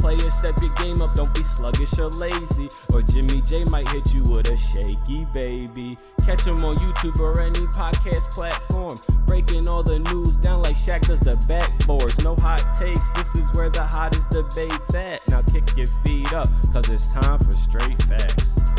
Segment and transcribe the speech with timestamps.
[0.00, 2.68] Players, step your game up, don't be sluggish or lazy.
[2.92, 5.98] Or Jimmy J might hit you with a shaky baby.
[6.26, 8.96] Catch him on YouTube or any podcast platform.
[9.26, 12.24] Breaking all the news down like Shaq does the backboards.
[12.24, 15.28] No hot takes, this is where the hottest debates at.
[15.28, 18.69] Now kick your feet up, cause it's time for straight facts.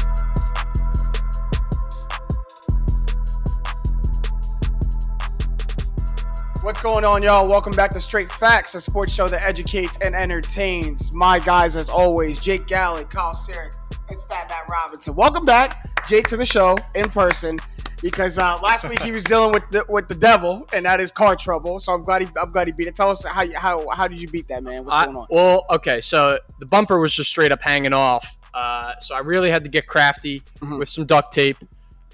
[6.64, 7.48] What's going on, y'all?
[7.48, 11.12] Welcome back to Straight Facts, a sports show that educates and entertains.
[11.12, 13.76] My guys, as always, Jake Galley, Kyle Sarek,
[14.12, 15.16] and Stat Matt Robinson.
[15.16, 17.58] Welcome back, Jake, to the show in person
[18.04, 21.12] because uh, last week he was dealing with the, with the devil, and that is
[21.12, 21.80] car trouble.
[21.80, 22.96] So I'm glad he I'm glad he beat it.
[22.96, 24.86] Tell us how you, how how did you beat that man?
[24.86, 25.28] What's I- going on?
[25.32, 28.38] well, okay, so the bumper was just straight up hanging off.
[28.54, 30.78] Uh, so I really had to get crafty Mhm.
[30.78, 31.58] with some duct tape.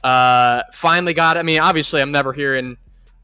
[0.04, 1.42] Uh, finally got it.
[1.42, 2.78] I mean, obviously, I'm never hearing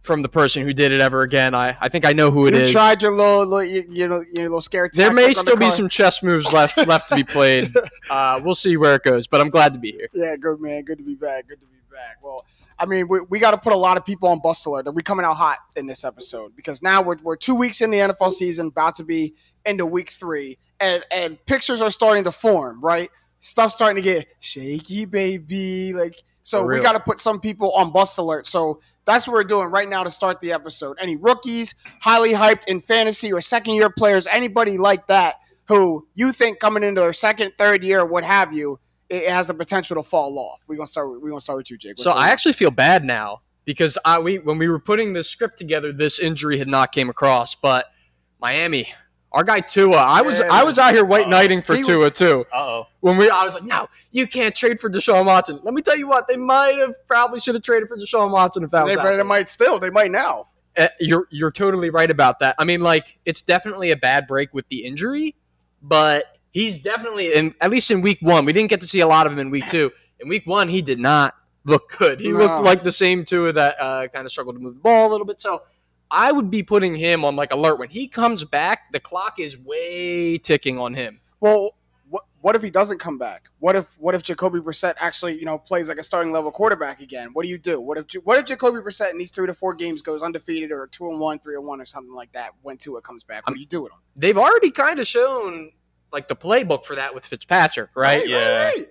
[0.03, 1.55] from the person who did it ever again.
[1.55, 2.71] I, I think I know who it you is.
[2.71, 4.89] tried your little, little your, little- your little scare.
[4.93, 7.73] there may on the still be some chess moves left left to be played.
[8.09, 10.09] Uh, we'll see where it goes, but I'm glad to be here.
[10.13, 10.83] Yeah, good man.
[10.83, 11.47] Good to be back.
[11.47, 12.17] Good to be back.
[12.21, 12.45] Well,
[12.77, 14.93] I mean, we, we got to put a lot of people on bust alert.
[14.93, 17.99] We're coming out hot in this episode because now we're, we're two weeks in the
[17.99, 22.81] NFL season, about to be into week three, and and pictures are starting to form.
[22.81, 23.09] Right,
[23.39, 25.93] stuff's starting to get shaky, baby.
[25.93, 28.47] Like, so we got to put some people on bust alert.
[28.47, 28.81] So.
[29.05, 30.97] That's what we're doing right now to start the episode.
[30.99, 35.35] Any rookies, highly hyped in fantasy or second year players, anybody like that
[35.67, 39.53] who you think coming into their second, third year, what have you, it has the
[39.53, 40.59] potential to fall off.
[40.67, 41.09] We're gonna start.
[41.21, 41.91] We're gonna start with you, Jake.
[41.91, 42.29] What's So I on?
[42.29, 46.19] actually feel bad now because I we when we were putting this script together, this
[46.19, 47.55] injury had not came across.
[47.55, 47.85] But
[48.41, 48.93] Miami,
[49.33, 52.11] our guy Tua, I was Yeah, I was out here white knighting for He Tua
[52.11, 52.45] too.
[52.53, 52.87] Uh oh.
[52.99, 55.59] When we, I was like, no, you can't trade for Deshaun Watson.
[55.63, 58.63] Let me tell you what, they might have probably should have traded for Deshaun Watson
[58.63, 59.79] if that was they, they might still.
[59.79, 60.47] They might now.
[60.77, 62.55] Uh, You're you're totally right about that.
[62.57, 65.35] I mean, like it's definitely a bad break with the injury,
[65.81, 68.45] but he's definitely in at least in week one.
[68.45, 69.91] We didn't get to see a lot of him in week two.
[70.19, 72.19] In week one, he did not look good.
[72.19, 72.39] He No.
[72.39, 75.11] looked like the same Tua that uh, kind of struggled to move the ball a
[75.11, 75.39] little bit.
[75.41, 75.61] So
[76.13, 78.91] I would be putting him on like alert when he comes back.
[78.93, 81.21] The clock is way ticking on him.
[81.39, 81.71] Well,
[82.07, 83.49] what what if he doesn't come back?
[83.57, 87.01] What if what if Jacoby Brissett actually you know plays like a starting level quarterback
[87.01, 87.29] again?
[87.33, 87.81] What do you do?
[87.81, 90.85] What if what if Jacoby Brissett in these three to four games goes undefeated or
[90.85, 93.47] two and one, three and one, or something like that when Tua comes back?
[93.47, 93.99] What do you do with him?
[94.15, 95.71] They've already kind of shown
[96.11, 98.27] like the playbook for that with Fitzpatrick, right?
[98.29, 98.65] Yeah.
[98.65, 98.85] right.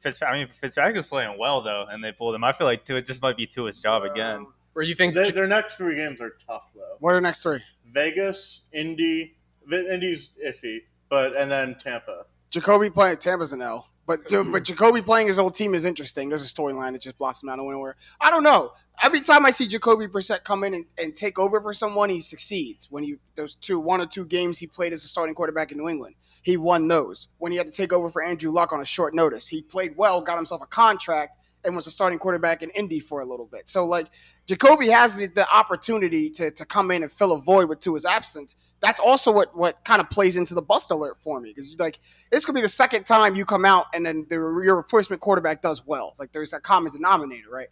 [0.00, 2.44] Fitz, I mean, Fitzpatrick was playing well though, and they pulled him.
[2.44, 4.46] I feel like Tua just might be Tua's job uh, again.
[4.76, 6.96] Where you think Their, their next three games are tough though.
[7.00, 7.62] What are the next three?
[7.94, 12.26] Vegas, Indy, Vi- Indy's iffy, but and then Tampa.
[12.50, 13.88] Jacoby playing Tampa's an L.
[14.06, 16.28] But but Jacoby playing his old team is interesting.
[16.28, 17.96] There's a storyline that just blossomed out of nowhere.
[18.20, 18.72] I don't know.
[19.02, 22.20] Every time I see Jacoby Brissett come in and, and take over for someone, he
[22.20, 22.88] succeeds.
[22.90, 25.78] When he those two one or two games he played as a starting quarterback in
[25.78, 27.28] New England, he won those.
[27.38, 29.96] When he had to take over for Andrew Luck on a short notice, he played
[29.96, 31.35] well, got himself a contract,
[31.66, 33.68] and was a starting quarterback in Indy for a little bit.
[33.68, 34.06] So like
[34.46, 37.94] Jacoby has the, the opportunity to, to come in and fill a void with to
[37.94, 38.56] his absence.
[38.80, 41.98] That's also what what kind of plays into the bust alert for me because like
[42.30, 45.60] this could be the second time you come out and then the, your replacement quarterback
[45.60, 46.14] does well.
[46.18, 47.68] Like there's a common denominator, right?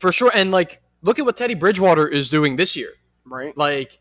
[0.00, 0.32] for sure.
[0.34, 2.90] And like, look at what Teddy Bridgewater is doing this year.
[3.24, 3.56] Right.
[3.56, 4.00] Like,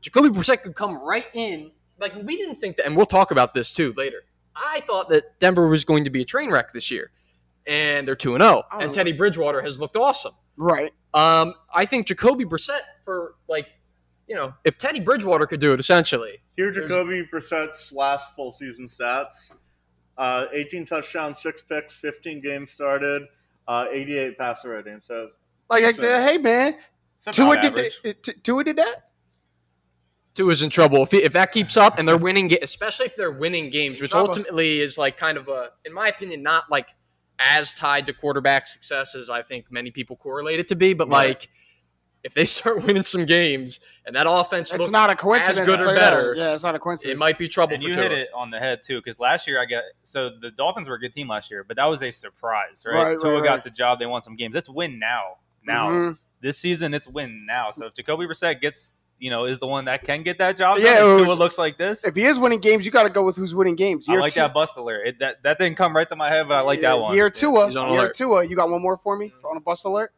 [0.00, 1.72] Jacoby Brissett could come right in.
[1.98, 4.22] Like, we didn't think that, and we'll talk about this too later.
[4.56, 7.10] I thought that Denver was going to be a train wreck this year,
[7.66, 8.62] and they're two and zero.
[8.72, 8.78] Oh.
[8.78, 10.32] And Teddy Bridgewater has looked awesome.
[10.56, 10.92] Right.
[11.14, 13.68] Um, I think Jacoby Brissett for like,
[14.28, 18.86] you know, if Teddy Bridgewater could do it, essentially, Here, Jacoby Brissett's last full season
[18.88, 19.52] stats:
[20.18, 23.22] uh, 18 touchdowns, six picks, 15 games started,
[23.66, 25.00] uh, 88 passer rating.
[25.02, 25.30] So
[25.68, 26.76] Like, like, So- hey man,
[27.26, 28.02] It's Tua about did average.
[28.02, 29.06] that- T- Tua did that.
[30.34, 33.06] Tua is in trouble if, he, if that keeps up and they're winning, ga- especially
[33.06, 34.28] if they're winning games, which trouble.
[34.28, 36.86] ultimately is like kind of a, in my opinion, not like
[37.40, 40.92] as tied to quarterback success as I think many people correlate it to be.
[40.92, 41.28] But Right.
[41.28, 41.48] like,
[42.22, 45.60] if they start winning some games and that offense It's looks not a coincidence.
[45.60, 46.10] as good or tell you that.
[46.10, 47.16] better, Yeah, it's not a coincidence.
[47.16, 48.02] it might be trouble And for you Tua.
[48.04, 50.96] hit it on the head too, because last year I got so the Dolphins were
[50.96, 52.94] a good team last year, but that was a surprise, right?
[53.12, 54.54] Right, Tua right, got the job; they won some games.
[54.54, 55.38] It's win now.
[55.64, 56.18] Now Mhm.
[56.42, 57.70] this season, it's win now.
[57.70, 60.78] So if Jacoby Brissett gets, you know, is the one that can get that job,
[60.80, 62.04] Yeah, done, it was- Tua looks like this.
[62.04, 64.08] If he is winning games, you got to go with who's winning games.
[64.08, 65.06] I like two- that bust alert.
[65.06, 67.14] It, that that didn't come right to my head, but I like that one.
[67.14, 68.16] Year Tua, he's on year alert.
[68.16, 68.44] Tua.
[68.46, 70.12] You got one more for me on a bust alert?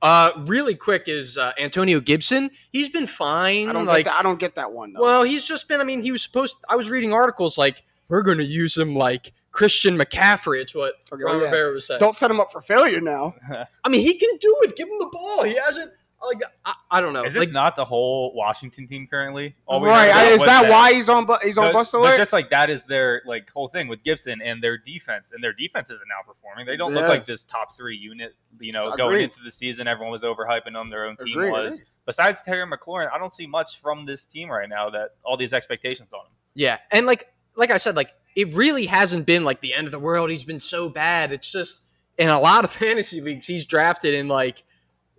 [0.00, 2.50] Uh, really quick is uh, Antonio Gibson.
[2.70, 3.68] He's been fine.
[3.68, 4.20] I don't like, get that.
[4.20, 5.00] I don't get that one though.
[5.02, 5.80] well, he's just been.
[5.80, 6.56] I mean, he was supposed.
[6.68, 10.60] I was reading articles like we're going to use him like Christian McCaffrey.
[10.60, 11.44] It's what Okay, Ron yeah.
[11.44, 11.98] Rivera was saying.
[11.98, 13.34] don't set him up for failure now.
[13.84, 14.76] I mean, he can do it.
[14.76, 15.42] Give him the ball.
[15.42, 15.90] He hasn't.
[16.26, 17.22] Like, I, I don't know.
[17.24, 19.54] Is this like, not the whole Washington team currently?
[19.66, 20.10] All we right?
[20.12, 21.26] I, is was that, why he's on?
[21.26, 22.16] bu- He's on No, bust but alert.
[22.16, 25.52] just like that is their like whole thing with Gibson and their defense, and their
[25.52, 26.66] defense isn't now performing.
[26.66, 27.00] They don't Yeah.
[27.00, 28.34] look like this top three unit.
[28.60, 30.90] You know, going into the season, everyone was overhyping them.
[30.90, 31.74] Their own team Agreed, was.
[31.74, 31.88] agreed.
[32.04, 34.90] Besides Terry McLaurin, I don't see much from this team right now.
[34.90, 36.32] That all these expectations on him.
[36.54, 39.92] Yeah, and like like I said, like it really hasn't been like the end of
[39.92, 40.30] the world.
[40.30, 41.32] He's been so bad.
[41.32, 41.82] It's just
[42.18, 44.64] in a lot of fantasy leagues, he's drafted in like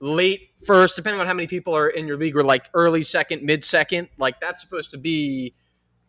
[0.01, 3.43] late first, depending on how many people are in your league, or like early second,
[3.43, 4.09] mid second.
[4.17, 5.53] Like that's supposed to be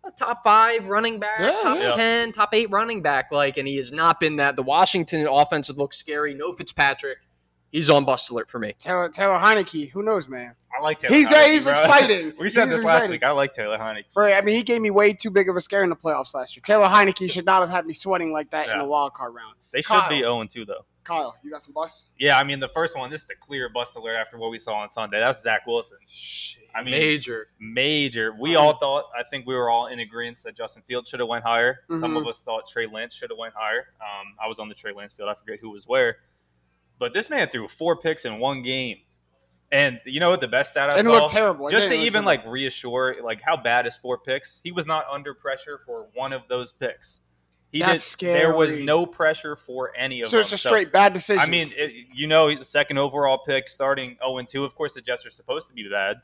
[0.05, 1.95] a top five running back, Yeah, top yeah.
[1.95, 3.31] ten, top eight running back.
[3.31, 4.57] Like, and he has not been that.
[4.57, 6.35] The Washington offense looks scary.
[6.35, 7.19] No Fitzpatrick.
[7.73, 8.75] He's on bust alert for me.
[8.81, 9.91] Taylor Taylor Heinicke.
[9.91, 10.55] Who knows, man?
[10.77, 11.15] I like Taylor.
[11.15, 11.73] He's uh, Heinicke, he's bro.
[11.73, 12.33] exciting.
[12.39, 13.11] we said He's this last exciting.
[13.11, 13.23] week.
[13.25, 14.05] I like Taylor Heinicke.
[14.17, 16.35] Right, I mean, he gave me way too big of a scare in the playoffs
[16.35, 16.63] last year.
[16.65, 18.79] Taylor Heinicke should not have had me sweating like that in Yeah.
[18.79, 19.55] the wild card round.
[19.73, 20.85] They should be 0 2 though.
[21.05, 22.07] Kyle, you got some busts?
[22.19, 23.11] Yeah, I mean the first one.
[23.11, 25.19] This is the clear bust alert after what we saw on Sunday.
[25.19, 25.99] That's Zach Wilson.
[26.07, 26.63] Shit.
[26.75, 27.47] I mean, Major.
[27.59, 28.33] major.
[28.39, 29.07] We all thought.
[29.19, 31.81] I think we were all in agreement that Justin Fields should have went higher.
[31.91, 32.21] Some Mhm.
[32.21, 33.93] of us thought Trey Lance should have went higher.
[34.01, 35.29] Um, I was on the Trey Lance field.
[35.29, 36.19] I forget who was where,
[36.99, 38.99] but this man threw four picks in one game.
[39.73, 41.19] And you know what the best stat I And it saw?
[41.21, 41.71] looked terrible.
[41.71, 42.27] Just to even terrible.
[42.27, 44.61] like reassure, like how bad is four picks?
[44.65, 47.21] He was not under pressure for one of those picks.
[47.73, 48.35] He That's did.
[48.35, 50.41] There was no pressure for any of So them.
[50.43, 51.41] it's a straight bad decision.
[51.41, 54.65] I mean, it, you know, he's the second overall pick, starting 0 2.
[54.65, 56.17] Of course, the Jets are supposed to be bad,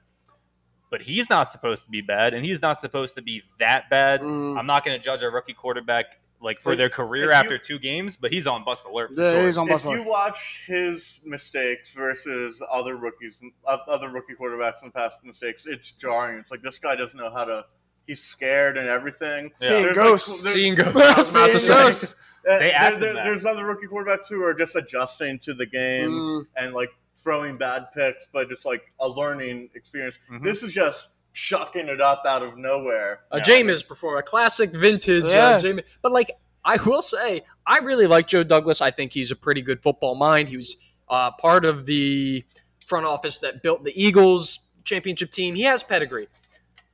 [0.91, 4.23] but he's not supposed to be bad, and he's not supposed to be that bad.
[4.23, 4.59] Mm.
[4.59, 6.07] I'm not going to judge a rookie quarterback
[6.43, 9.15] like for If- their career if you- after two games, but he's on bust alert.
[9.15, 9.47] For yeah, sure.
[9.47, 14.35] he's on bust if bust you watch his mistakes versus other rookies, uh, other rookie
[14.35, 16.39] quarterbacks and past mistakes, it's jarring.
[16.41, 17.65] It's like this guy doesn't know how to.
[18.07, 19.53] He's scared and everything.
[19.61, 19.69] Yeah.
[19.69, 20.43] Seeing There's ghosts.
[20.43, 20.97] there's- Seeing ghosts.
[20.97, 21.85] I was about to Seeing say.
[21.85, 22.15] ghosts.
[22.49, 23.17] uh, They asked there- him.
[23.17, 26.47] There's other rookie quarterbacks who are just adjusting to the game Mm.
[26.57, 30.19] and like throwing bad picks, but just like a learning experience.
[30.31, 30.45] Mhm.
[30.45, 33.21] This is just chucking it up out of nowhere.
[33.33, 33.43] A Yeah.
[33.43, 35.49] Jameis perform a classic vintage Yeah.
[35.57, 35.85] uh, Jameis.
[36.03, 36.31] But like
[36.65, 38.81] I will say, I really like Joe Douglas.
[38.81, 40.49] I think he's a pretty good football mind.
[40.49, 40.77] He was
[41.09, 42.45] uh, part of the
[42.85, 45.55] front office that built the Eagles championship team.
[45.55, 46.27] He has pedigree,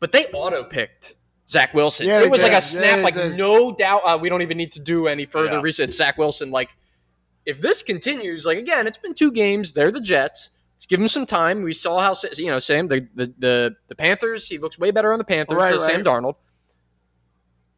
[0.02, 1.14] but they auto picked
[1.48, 2.08] Zach Wilson.
[2.08, 3.36] Yeah, it they was like a snap, Yeah, like did.
[3.38, 4.02] no doubt.
[4.04, 5.60] Uh, we don't even need to do any further Yeah.
[5.62, 5.92] research.
[5.92, 6.70] Zach Wilson, like
[7.46, 9.72] if this continues, like again, it's been two games.
[9.72, 10.50] They're the Jets.
[10.74, 11.62] Let's give him some time.
[11.62, 14.48] We saw how you know Sam the the the, the Panthers.
[14.48, 16.04] He looks way better on the Panthers Right, than Sam right.
[16.04, 16.34] Darnold.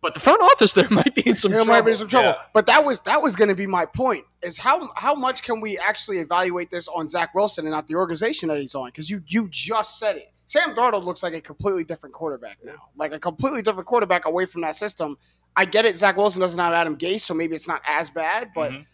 [0.00, 1.73] But the front office there might be in some There trouble.
[1.75, 2.31] might be some trouble.
[2.31, 2.43] Yeah.
[2.53, 4.25] But that was that was going to be my point.
[4.43, 7.94] Is how how much can we actually evaluate this on Zach Wilson and not the
[7.97, 8.88] organization that he's on?
[8.88, 10.29] Because you you just said it.
[10.46, 14.44] Sam Darnold looks like a completely different quarterback now, like a completely different quarterback away
[14.46, 15.17] from that system.
[15.56, 15.96] I get it.
[15.96, 18.50] Zach Wilson doesn't have Adam Gase, so maybe it's not as bad.
[18.55, 18.87] But Mhm.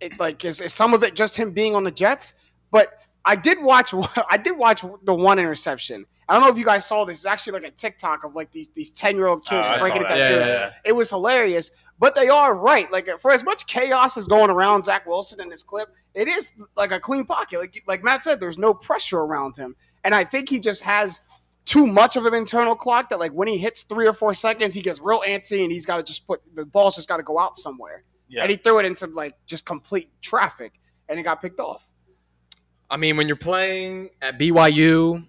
[0.00, 2.34] it like is, is some of it just him being on the Jets?
[2.70, 3.92] But I did watch
[4.30, 6.04] I did watch the one interception.
[6.28, 7.18] I don't know if you guys saw this.
[7.18, 9.78] It's actually like a TikTok of like these these ten year old Oh, kids I
[9.78, 10.18] breaking it down.
[10.18, 10.70] Yeah, yeah, yeah.
[10.84, 11.70] It was hilarious.
[11.98, 12.90] But they are right.
[12.92, 16.52] Like for as much chaos as going around Zach Wilson in this clip, it is
[16.76, 17.58] like a clean pocket.
[17.58, 19.74] Like like Matt said, there's no pressure around him,
[20.06, 21.20] and I think he just has
[21.64, 24.72] too much of an internal clock that like when he hits three or four seconds,
[24.72, 27.24] he gets real antsy and he's got to just put the ball's just got to
[27.24, 28.04] go out somewhere.
[28.28, 28.42] Yeah.
[28.42, 30.74] And he threw it into like just complete traffic,
[31.08, 31.90] and it got picked off.
[32.88, 35.26] I mean, when you're playing at BYU,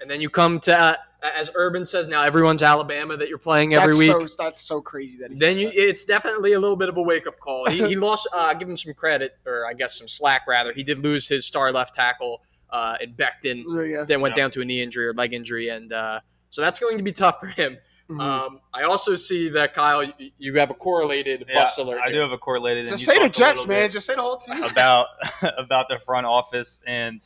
[0.00, 0.96] and then you come to, uh,
[1.36, 4.28] as Urban says now, everyone's Alabama that you're playing every that's week.
[4.28, 5.76] So, that's so crazy that he then you, that.
[5.76, 7.68] it's definitely a little bit of a wake up call.
[7.68, 8.26] He, he lost.
[8.32, 10.72] Uh, give him some credit, or I guess some slack rather.
[10.72, 13.64] He did lose his star left tackle uh, in Becton.
[13.68, 14.04] Yeah, yeah.
[14.04, 14.42] Then went Yeah.
[14.44, 16.20] down to a knee injury or leg injury, and uh,
[16.50, 17.78] so that's going to be tough for him.
[18.10, 18.20] Mhm.
[18.22, 22.00] Um, I also see that Kyle, you, you have a correlated Yeah, bust alert.
[22.02, 22.14] I here.
[22.14, 22.86] do have a correlated.
[22.88, 23.90] just say the Jets, man.
[23.90, 24.62] Just say the whole team.
[24.62, 25.08] about
[25.58, 27.20] about the front office, and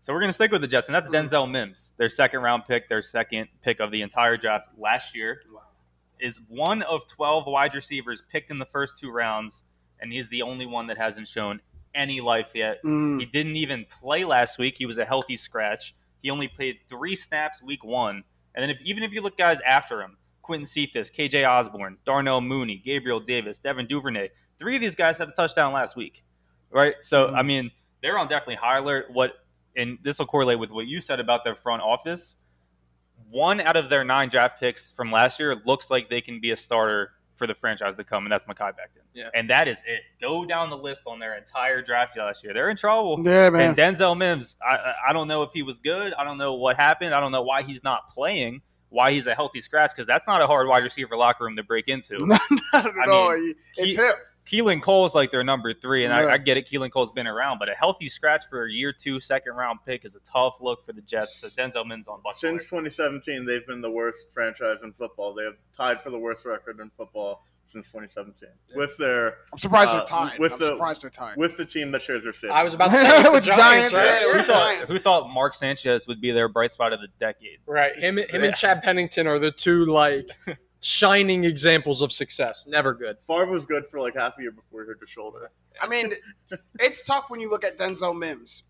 [0.00, 1.28] so we're gonna stick with the Jets, and that's Mhm.
[1.28, 5.42] Denzel Mims, their second round pick, their second pick of the entire draft last year,
[6.18, 9.64] is one of twelve wide receivers picked in the first two rounds,
[10.00, 11.60] and he's the only one that hasn't shown
[11.94, 12.82] any life yet.
[12.84, 13.20] Mm.
[13.20, 14.76] He didn't even play last week.
[14.78, 15.94] He was a healthy scratch.
[16.22, 18.24] He only played three snaps week one.
[18.54, 22.40] And then if, even if you look guys after him, Quentin Cephus, KJ Osborne, Darnell
[22.40, 26.22] Mooney, Gabriel Davis, Devin Duvernay, three of these guys had a touchdown last week.
[26.70, 26.94] Right?
[27.00, 27.38] So, Mhm.
[27.38, 27.70] I mean,
[28.02, 29.10] they're on definitely high alert.
[29.10, 29.38] What
[29.74, 32.36] and this will correlate with what you said about their front office.
[33.30, 36.50] One out of their nine draft picks from last year looks like they can be
[36.50, 39.02] a starter for for the franchise to come, and that's Mekhi Becton.
[39.14, 39.28] Yeah.
[39.34, 40.02] And that is it.
[40.20, 42.54] Go down the list on their entire draft last year.
[42.54, 43.20] They're in trouble.
[43.24, 43.70] Yeah, man.
[43.70, 46.12] And Denzel Mims, I, I- I don't know if he was good.
[46.14, 47.14] I don't know what happened.
[47.14, 48.62] I don't know why he's not playing.
[48.90, 49.90] Why he's a healthy scratch?
[49.90, 52.16] Because that's not a hard wide receiver locker room to break into.
[52.26, 52.40] Not
[52.74, 53.32] at I all.
[53.34, 54.12] mean, it's he- him.
[54.50, 56.28] Keelan Cole's like their number three, and Yeah.
[56.30, 56.68] I, I get it.
[56.68, 60.04] Keelan Cole's been around, but a healthy scratch for a year two second round pick
[60.04, 61.36] is a tough look for the Jets.
[61.36, 62.34] So Denzel Mims on Buck.
[62.34, 65.32] Since 2017, they've been the worst franchise in football.
[65.34, 69.92] They have tied for the worst record in football since 2017 with their I'm surprised
[69.92, 70.38] Uh, they're tied.
[70.40, 71.36] with I'm the- surprised they're tied.
[71.36, 72.56] with the team that shares their stadium.
[72.58, 74.04] I was about to say with With the the Giants, Giants, right?
[74.26, 77.60] yeah, who thought who thought Mark Sanchez would be their bright spot of the decade?
[77.64, 77.96] Right.
[77.96, 78.40] Him, him Yeah.
[78.46, 80.26] and Chad Pennington are the two like
[80.82, 82.66] shining examples of success.
[82.66, 83.16] Never good.
[83.26, 85.50] Favre was good for like half a year before he hurt his shoulder.
[85.80, 86.12] I mean,
[86.80, 88.64] it's tough when you look at Denzel Mims.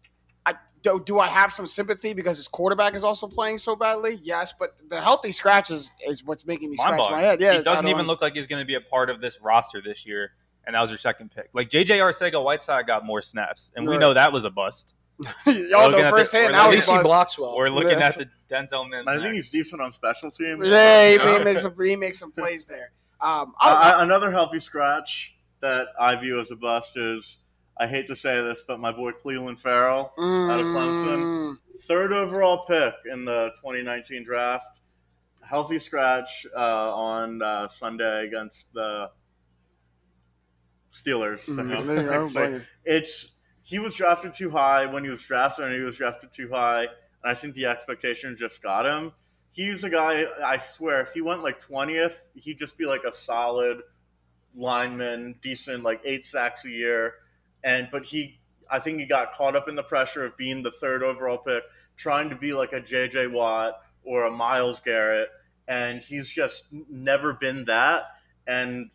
[0.45, 4.21] I do, do I have some sympathy because his quarterback is also playing so badly?
[4.23, 7.41] Yes, but the healthy scratches is what's making me scratch my head.
[7.41, 9.81] Yeah, he doesn't even look like he's going to be a part of this roster
[9.81, 10.33] this year,
[10.67, 11.49] and that was your second pick.
[11.55, 14.95] Like JJ Arcega Whiteside got more snaps, and we know that was a bust.
[15.47, 15.55] Y'all
[15.91, 16.45] Looking know at the- firsthand.
[16.47, 17.07] we're Now At he's least he bust.
[17.07, 17.57] blocks well.
[17.57, 18.07] We're looking Yeah.
[18.09, 19.07] at the Denzel Mims.
[19.09, 20.67] I think he's decent on special teams.
[20.69, 21.39] Yeah, he, Yeah.
[21.39, 22.93] he makes some he makes some plays there.
[23.21, 27.39] Um, Uh, I, I- another healthy scratch that I view as a bust is
[27.79, 31.23] I hate to say this, but my boy Clelin Ferrell, out of Clemson.
[31.23, 34.81] Mm, third overall pick in the 2019 draft,
[35.43, 39.11] healthy scratch uh, on uh, Sunday against the
[40.93, 41.49] Steelers.
[41.49, 42.63] mm, there you go, buddy.
[42.85, 43.29] it's
[43.63, 46.83] he was drafted too high when he was drafted, and he was drafted too high.
[46.83, 46.89] And
[47.25, 49.13] I think the expectation just got him.
[49.53, 50.27] He's a guy.
[50.45, 53.83] I swear, if he went like twentieth, he'd just be like a solid
[54.55, 57.15] lineman, decent, like eight sacks a year.
[57.63, 58.41] And but he,
[58.71, 61.63] I think he got caught up in the pressure of being the third overall pick,
[61.97, 63.29] trying to be like a J.J.
[63.29, 65.29] Watt or a Myles Garrett,
[65.69, 68.05] and he's just never been that.
[68.47, 68.91] And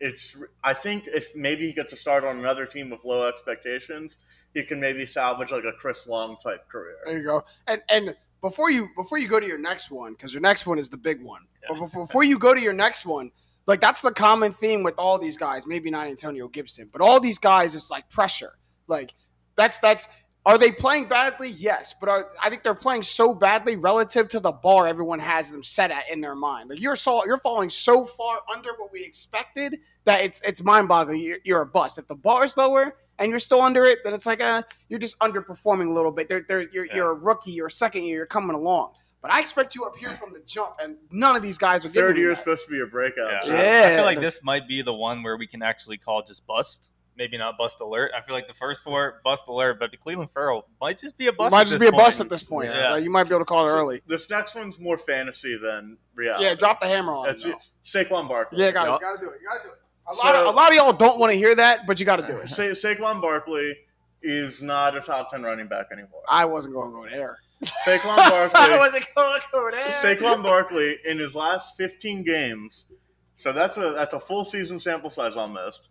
[0.00, 4.18] it's I think if maybe he gets a start on another team with low expectations,
[4.54, 6.96] he can maybe salvage like a Chris Long type career.
[7.04, 7.44] There you go.
[7.66, 10.78] And and before you before you go to your next one, because your next one
[10.78, 11.42] is the big one.
[11.68, 13.30] But before, before you go to your next one,
[13.66, 15.66] like that's the common theme with all these guys.
[15.66, 18.52] Maybe not Antonio Gibson, but all these guys is like pressure.
[18.86, 19.14] Like
[19.56, 20.08] that's that's.
[20.46, 21.50] Are they playing badly?
[21.50, 25.50] Yes, but are, I think they're playing so badly relative to the bar everyone has
[25.50, 26.70] them set at in their mind.
[26.70, 30.88] Like you're so you're falling so far under what we expected that it's it's mind
[30.88, 31.20] boggling.
[31.20, 31.98] You're, you're a bust.
[31.98, 35.00] If the bar is lower and you're still under it, then it's like uh you're
[35.00, 36.28] just underperforming a little bit.
[36.30, 36.96] They're, they're, you're, Yeah.
[36.96, 37.50] you're a rookie.
[37.52, 38.18] You're a second year.
[38.18, 38.92] You're coming along.
[39.20, 41.88] But I expect you up here from the jump, and none of these guys are
[41.88, 43.44] giving Third year is supposed to be a breakout.
[43.44, 43.52] Yeah.
[43.52, 43.88] Yeah.
[43.92, 46.90] I feel like this might be the one where we can actually call just bust.
[47.18, 48.12] Maybe not bust alert.
[48.16, 51.26] I feel like the first four bust alert, but the Clelin Ferrell might just be
[51.26, 51.50] a bust.
[51.50, 52.26] might at just this be a bust point.
[52.26, 52.70] at this point.
[52.70, 52.92] Yeah.
[52.92, 54.00] Like, you might be able to call it So early.
[54.06, 56.44] This next one's more fantasy than reality.
[56.44, 57.50] Yeah, drop the hammer on That's it.
[57.50, 57.56] it.
[57.84, 58.60] Saquon Barkley.
[58.62, 59.00] Yeah, got Yup.
[59.00, 59.04] it.
[59.04, 59.40] Got to do it.
[59.42, 59.78] You got to do it.
[60.10, 62.06] A So- lot, of, a lot of y'all don't want to hear that, but you
[62.06, 62.48] got to do it.
[62.48, 63.76] Sa- Saquon Barkley
[64.22, 66.22] is not a top ten running back anymore.
[66.28, 67.38] I wasn't going to go there.
[67.84, 68.60] Saquon Barkley.
[68.60, 70.16] I wasn't going to go there.
[70.16, 72.86] Saquon Barkley in his last 15 games,
[73.34, 75.88] so that's a that's a full season sample size almost.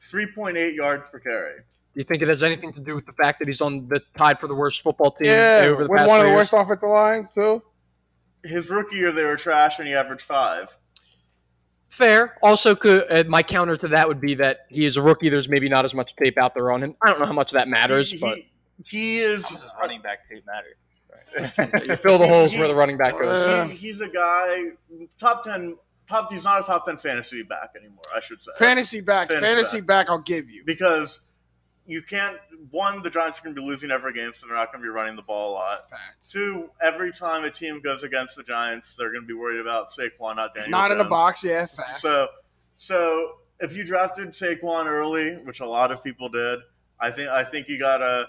[0.00, 1.56] 3.8 yards per carry.
[1.56, 4.00] Do you think it has anything to do with the fact that he's on the
[4.16, 6.36] tied for the worst football team Yeah, over the with past one of the years?
[6.36, 7.62] worst offensive lines too.
[8.44, 10.76] His rookie year they were trash and he averaged five.
[11.88, 12.38] Fair.
[12.42, 15.28] Also, could uh, my counter to that would be that he is a rookie.
[15.28, 16.94] There's maybe not as much tape out there on him.
[17.02, 18.48] I don't know how much that matters, he, but he,
[18.88, 19.44] he is
[19.80, 20.76] running back tape matter.
[21.86, 23.42] you fill the holes where the running back goes.
[23.42, 24.66] Uh, he, he's a guy
[25.18, 25.76] top 10
[26.10, 28.50] top he's not a top 10 fantasy back anymore, I should say.
[28.58, 30.10] Fantasy back, Fantasy fantasy back.
[30.10, 30.62] I'll give you.
[30.66, 31.20] because
[31.86, 32.36] you can't
[32.70, 34.86] one the Giants are going to be losing every game so they're not going to
[34.86, 35.90] be running the ball a lot.
[35.90, 36.28] Fact.
[36.30, 39.88] Two, every time a team goes against the Giants, they're going to be worried about
[39.90, 40.70] Saquon, not Daniel.
[40.70, 41.10] Not in the Jones.
[41.10, 41.66] box, yeah.
[41.66, 41.96] Fact.
[41.96, 42.28] So,
[42.76, 46.60] so if you drafted Saquon early, which a lot of people did,
[47.00, 48.28] I think I think you gotta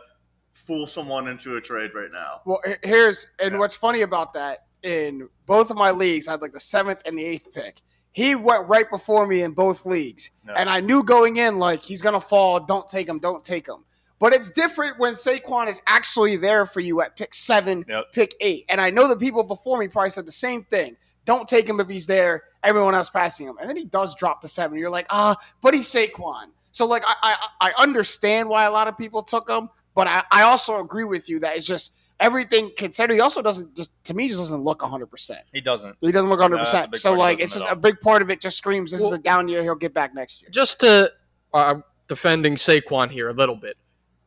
[0.53, 2.41] fool someone into a trade right now.
[2.45, 3.59] Well, here's and Yeah.
[3.59, 7.17] what's funny about that in both of my leagues, I had like the seventh and
[7.17, 7.81] the eighth pick.
[8.13, 10.53] He went right before me in both leagues, No.
[10.53, 12.59] and I knew going in like he's gonna fall.
[12.59, 13.19] Don't take him.
[13.19, 13.85] Don't take him.
[14.19, 18.11] But it's different when Saquon is actually there for you at pick seven, Yep.
[18.13, 18.65] pick eight.
[18.69, 20.95] And I know the people before me probably said the same thing.
[21.25, 22.43] Don't take him if he's there.
[22.63, 24.77] Everyone else passing him, and then he does drop to seven.
[24.77, 26.47] You're like, ah, but he's Saquon.
[26.71, 27.15] So like, I
[27.61, 31.03] I, I understand why a lot of people took him, but I, I also agree
[31.05, 33.15] with you that it's just everything considered.
[33.15, 35.07] He also doesn't just to me just doesn't look 100.
[35.07, 35.97] percent He doesn't.
[35.99, 36.55] He doesn't look 100.
[36.55, 38.39] No, percent So like, it's just a big part of it.
[38.39, 39.63] Just screams this Well- is a down year.
[39.63, 40.49] He'll get back next year.
[40.51, 41.11] Just to
[41.53, 41.75] uh,
[42.07, 43.75] defending Saquon here a little bit,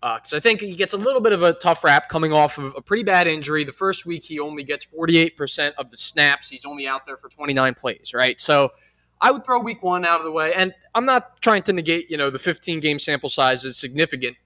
[0.02, 2.74] because I think he gets a little bit of a tough rap coming off of
[2.76, 3.64] a pretty bad injury.
[3.64, 6.50] The first week, he only gets 48% of the snaps.
[6.50, 8.38] He's only out there for 29 plays, right?
[8.40, 8.72] So
[9.20, 10.52] I would throw week one out of the way.
[10.52, 14.36] And I'm not trying to negate, you know, the 15 game sample size is significant.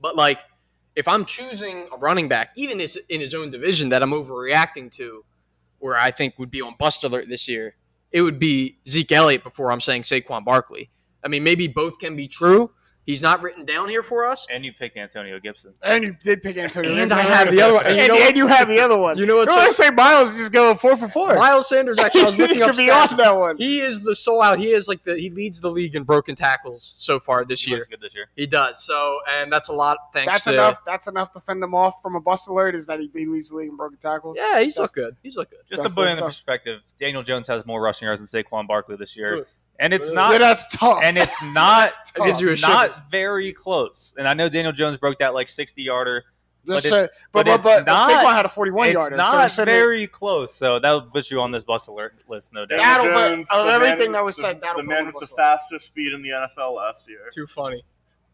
[0.00, 0.40] But like,
[0.96, 5.24] if I'm choosing a running back, even in his own division that I'm overreacting to,
[5.78, 7.76] where I think would be on bust alert this year,
[8.10, 10.90] it would be Zeke Elliott before I'm saying Saquon Barkley.
[11.22, 12.70] I mean, maybe both can be true.
[13.06, 14.48] He's not written down here for us.
[14.52, 15.74] And you picked Antonio Gibson.
[15.80, 16.90] And you did pick Antonio.
[16.90, 17.18] And Gibson.
[17.18, 17.86] I have the other one.
[17.86, 19.16] And And, you know and what- you have the other one.
[19.16, 19.48] You know what?
[19.48, 21.36] You want to so- say Miles just go four for four?
[21.36, 23.16] Miles Sanders, actually, I was looking he up could be stats.
[23.16, 23.58] that one.
[23.58, 24.58] He is the soul out.
[24.58, 27.70] He is like the he leads the league in broken tackles so far this He
[27.70, 27.78] year.
[27.78, 28.26] looks good this year.
[28.34, 28.82] He does.
[28.84, 30.84] So, and that's a lot thanks That's to enough.
[30.84, 32.74] That's enough to fend him off from a bust alert.
[32.74, 34.36] Is that he, he leads the league in broken tackles?
[34.36, 35.16] Yeah, he's That's- looked good.
[35.22, 35.60] He's looked good.
[35.70, 38.66] Just That's to put it the perspective, Daniel Jones has more rushing yards than Saquon
[38.66, 39.46] Barkley this year, Good.
[39.78, 40.32] And it's not.
[40.32, 41.00] Yeah, that's tough.
[41.02, 41.92] and it's not.
[42.16, 42.72] That gives you a it's shiver.
[42.72, 44.14] not very close.
[44.18, 46.24] And I know Daniel Jones broke that like sixty yarder.
[46.64, 49.16] But a- it- but, but but, it's but, not- Saquon had a 41 it's yarder.
[49.16, 50.52] not so it's in it- very close.
[50.52, 52.78] So that'll put you on this bus alert list, no doubt.
[52.78, 55.14] That'll- but Jones, of the everything man- that was the- said, that'll the man with
[55.14, 57.28] the the fastest speed in the NFL last year.
[57.32, 57.84] Too funny.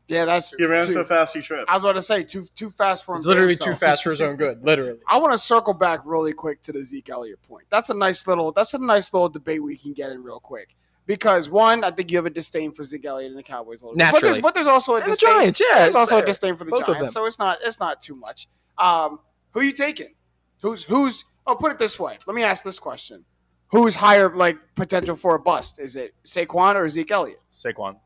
[0.08, 0.52] Yeah, that's.
[0.56, 1.70] He ran too, so fast he tripped.
[1.70, 3.18] I was about to say too too fast for him.
[3.18, 3.78] He's literally damn too self.
[3.80, 4.64] fast for his own good.
[4.64, 4.98] Literally.
[5.08, 7.66] I want to circle back really quick to the Zeke Elliott point.
[7.70, 8.50] That's a nice little.
[8.50, 10.74] That's a nice little debate we can get in real quick.
[11.06, 13.86] Because one, I think you have a disdain for Zeke Elliott and the Cowboys a
[13.86, 13.98] little bit.
[13.98, 14.32] But Naturally.
[14.34, 15.30] there's, but there's also a And the disdain.
[15.30, 15.78] Giants, yeah.
[15.78, 16.86] There's it's also a disdain for the Both.
[16.86, 18.48] Giants, so it's not it's not too much.
[18.78, 19.18] Um,
[19.50, 20.14] who you taking?
[20.62, 21.24] Who's who's?
[21.46, 22.18] Oh, put it this way.
[22.26, 23.24] Let me ask this question:
[23.72, 25.80] Who's higher like potential for a bust?
[25.80, 27.40] Is it Saquon or Zeke Elliott?
[27.50, 27.96] Saquon.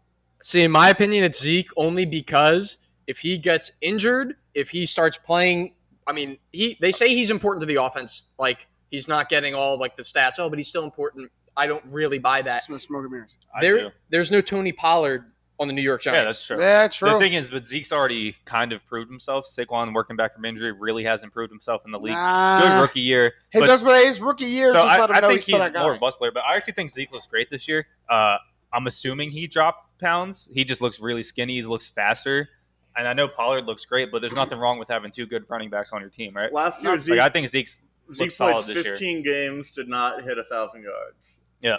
[0.42, 5.18] See, in my opinion, it's Zeke only because if he gets injured, if he starts
[5.18, 5.74] playing,
[6.06, 8.26] I mean, he they say he's important to the offense.
[8.38, 10.34] Like he's not getting all like the stats.
[10.38, 11.30] Oh, but he's still important.
[11.56, 12.62] I don't really buy that.
[12.64, 13.38] Smith Smoke and Mirrors.
[13.54, 13.90] I there, do.
[14.10, 15.24] there's no Tony Pollard
[15.58, 16.18] on the New York Giants.
[16.18, 16.58] Yeah, that's true.
[16.58, 17.10] Yeah, true.
[17.12, 19.46] The thing is, but Zeke's already kind of proved himself.
[19.46, 22.14] Saquon working back from injury really hasn't proved himself in the league.
[22.14, 22.60] Nah.
[22.60, 23.34] Good rookie year.
[23.50, 25.44] His, but- just, his rookie year so just I, let him I know think he's
[25.44, 25.98] still he's that more guy.
[25.98, 27.86] bustler, but I actually think Zeke looks great this year.
[28.08, 28.36] Uh,
[28.72, 30.48] I'm assuming he dropped pounds.
[30.52, 31.54] He just looks really skinny.
[31.54, 32.48] He looks faster.
[32.96, 35.68] And I know Pollard looks great, but there's nothing wrong with having two good running
[35.68, 36.50] backs on your team, right?
[36.50, 37.78] Last year, Like, Zeke, I think Zeke's
[38.12, 38.94] Zeke looks solid played this year.
[38.94, 41.40] 15 games, did not hit a thousand yards.
[41.66, 41.76] Yeah.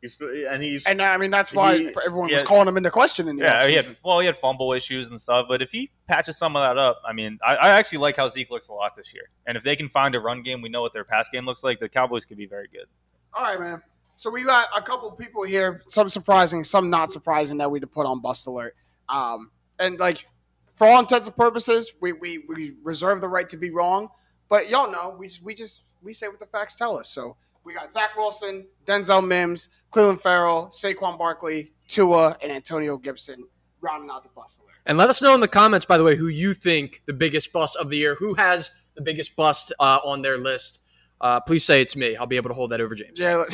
[0.00, 2.36] He's, and he's And I mean that's why He- everyone yeah.
[2.36, 5.08] was calling him into question in the Yeah, he had well, he had fumble issues
[5.08, 7.98] and stuff, but if he patches some of that up, I mean, I, I actually
[7.98, 9.24] like how Zeke looks a lot this year.
[9.46, 11.64] And if they can find a run game, we know what their pass game looks
[11.64, 11.80] like.
[11.80, 12.86] The Cowboys could be very good.
[13.34, 13.82] All right, man.
[14.14, 17.86] So we got a couple people here, some surprising, some not surprising that we to
[17.86, 18.76] put on bust alert.
[19.08, 20.26] Um, and like
[20.74, 24.10] for all intents and purposes, we, we we reserve the right to be wrong.
[24.48, 27.08] But y'all know we just we just we say what the facts tell us.
[27.08, 27.36] So
[27.68, 33.46] we got Zach Wilson, Denzel Mims, Clelin Ferrell, Saquon Barkley, Tua, and Antonio Gibson
[33.82, 34.72] rounding out the bust alert.
[34.86, 37.52] And let us know in the comments, by the way, who you think the biggest
[37.52, 38.14] bust of the year.
[38.14, 40.80] Who has the biggest bust uh, on their list?
[41.20, 42.16] Uh, please say it's me.
[42.16, 43.20] I'll be able to hold that over James.
[43.20, 43.44] Yeah,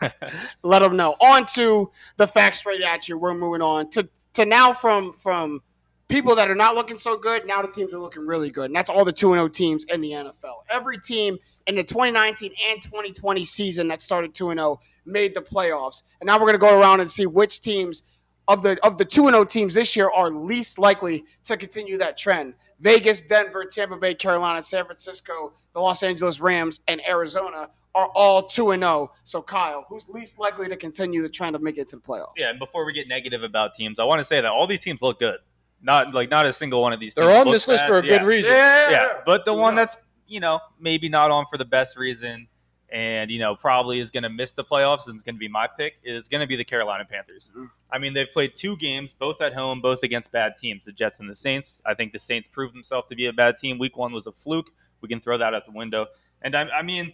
[0.00, 0.14] let,
[0.62, 1.16] let them know.
[1.20, 3.18] On to the facts straight at you.
[3.18, 5.62] We're moving on to to now from from
[6.08, 7.46] people that are not looking so good.
[7.46, 9.84] Now the teams are looking really good, and that's all the two and zero teams
[9.84, 10.62] in the NFL.
[10.70, 15.40] Every team in the 2019 and 2020 season that started two and zero made the
[15.40, 18.02] playoffs, and now we're gonna go around and see which teams
[18.48, 21.98] of the of the two and zero teams this year are least likely to continue
[21.98, 22.54] that trend.
[22.80, 28.42] Vegas, Denver, Tampa Bay, Carolina, San Francisco, the Los Angeles Rams, and Arizona are all
[28.42, 29.12] 2 and 0.
[29.22, 32.32] So Kyle, who's least likely to continue the trend of making it to the playoffs?
[32.36, 34.80] Yeah, and before we get negative about teams, I want to say that all these
[34.80, 35.38] teams look good.
[35.84, 37.14] Not like not a single one of these.
[37.14, 37.88] They're on this list bad.
[37.88, 38.26] for a good Yeah.
[38.26, 38.52] reason.
[38.52, 39.08] Yeah, yeah.
[39.26, 39.82] but the We one know.
[39.82, 42.48] that's you know maybe not on for the best reason,
[42.88, 45.46] and you know probably is going to miss the playoffs, and it's going to be
[45.48, 47.52] my pick is going to be the Carolina Panthers.
[47.54, 47.68] Mhm.
[47.92, 51.20] I mean, they've played two games, both at home, both against bad teams, the Jets
[51.20, 51.82] and the Saints.
[51.84, 53.78] I think the Saints proved themselves to be a bad team.
[53.78, 54.70] Week one was a fluke.
[55.02, 56.06] We can throw that out the window.
[56.40, 57.12] And I, I mean,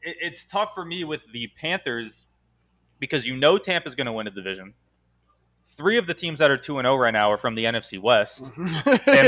[0.00, 2.24] it, it's tough for me with the Panthers
[3.00, 4.74] because you know Tampa's going to win a division.
[5.76, 8.00] Three of the teams that are two and zero right now are from the NFC
[8.00, 8.50] West.
[8.56, 8.72] and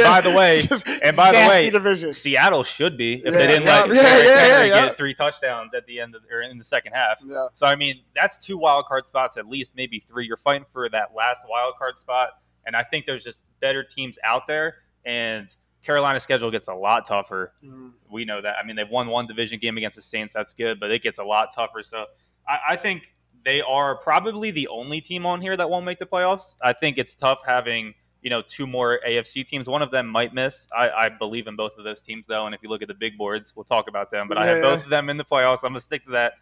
[0.03, 0.61] by the way-
[1.03, 2.13] and by the way, division.
[2.13, 4.29] Seattle should be if Yeah, they didn't yeah, let yeah, yeah, Henry
[4.69, 4.87] yeah, yeah.
[4.89, 7.21] get three touchdowns at the end of, or in the second half.
[7.25, 7.47] Yeah.
[7.55, 10.27] So I mean, that's two wild card spots at least, maybe three.
[10.27, 12.31] You're fighting for that last wild card spot,
[12.67, 14.75] and I think there's just better teams out there.
[15.05, 15.49] And
[15.83, 17.53] Carolina's schedule gets a lot tougher.
[17.65, 17.93] Mm.
[18.11, 18.57] We know that.
[18.63, 20.35] I mean, they've won one division game against the Saints.
[20.35, 21.83] That's good, but it gets a lot tougher.
[21.83, 22.05] So
[22.49, 26.07] I, I think they are probably the only team on here that won't make the
[26.07, 26.57] playoffs.
[26.63, 29.69] I think it's tough having you know two more AFC teams.
[29.69, 30.69] One of them might miss.
[30.77, 32.95] I, I believe in both of those teams though, and if you look at the
[32.95, 34.29] big boards, we'll talk about them.
[34.29, 34.63] But I have Yeah.
[34.63, 35.65] both of them in the playoffs.
[35.65, 36.35] I'm gonna stick to that.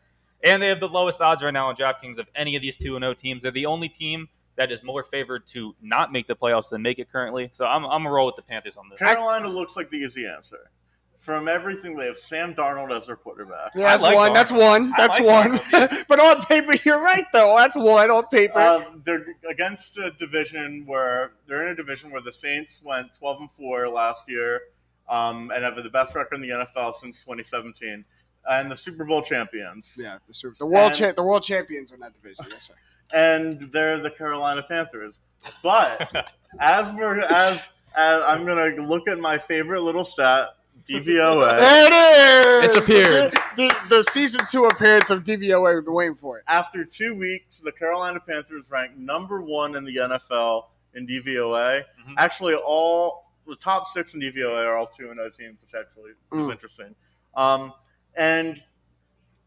[0.43, 2.97] And they have the lowest odds right now on DraftKings of any of these two
[2.97, 3.43] and O teams.
[3.43, 6.99] They're the only team that is more favored to not make the playoffs than make
[6.99, 7.51] it currently.
[7.55, 8.99] So I'm I'm gonna roll with the Panthers on this.
[8.99, 10.71] Carolina looks like the easy answer.
[11.21, 13.73] From everything, they have Sam Darnold as their quarterback.
[13.75, 14.31] Yeah, that's like one.
[14.31, 14.35] Darnold.
[14.35, 14.93] That's one.
[14.95, 16.05] I That's like one.
[16.09, 17.55] But on paper, you're right though.
[17.59, 18.59] That's one on paper.
[18.59, 23.41] Um, they're against a division where they're in a division where the Saints went 12
[23.43, 24.63] and 4 last year
[25.11, 28.05] um, and have the best record in the NFL since 2017
[28.49, 29.97] and the Super Bowl champions.
[30.01, 32.47] yeah, the, Super- the world And- cha- the world champions in that division.
[32.51, 32.75] Yes, sir.
[33.13, 35.19] And they're the Carolina Panthers.
[35.65, 36.11] But
[36.61, 40.51] as we're as, as I'm going to look at my favorite little stat,
[40.89, 41.59] DVOA.
[41.61, 42.65] There it is.
[42.65, 43.33] It's appeared.
[43.33, 45.77] The, the, the season two appearance of DVOA.
[45.77, 46.45] We've been waiting for it.
[46.49, 50.65] After two weeks, the Carolina Panthers ranked number one in the NFL
[50.95, 51.83] in DVOA.
[52.07, 52.15] Mhm.
[52.17, 56.11] Actually, all the top six in DVOA are all two and O teams, which actually
[56.11, 56.51] is Mm.
[56.53, 56.95] interesting.
[57.35, 57.73] Um,
[58.17, 58.63] and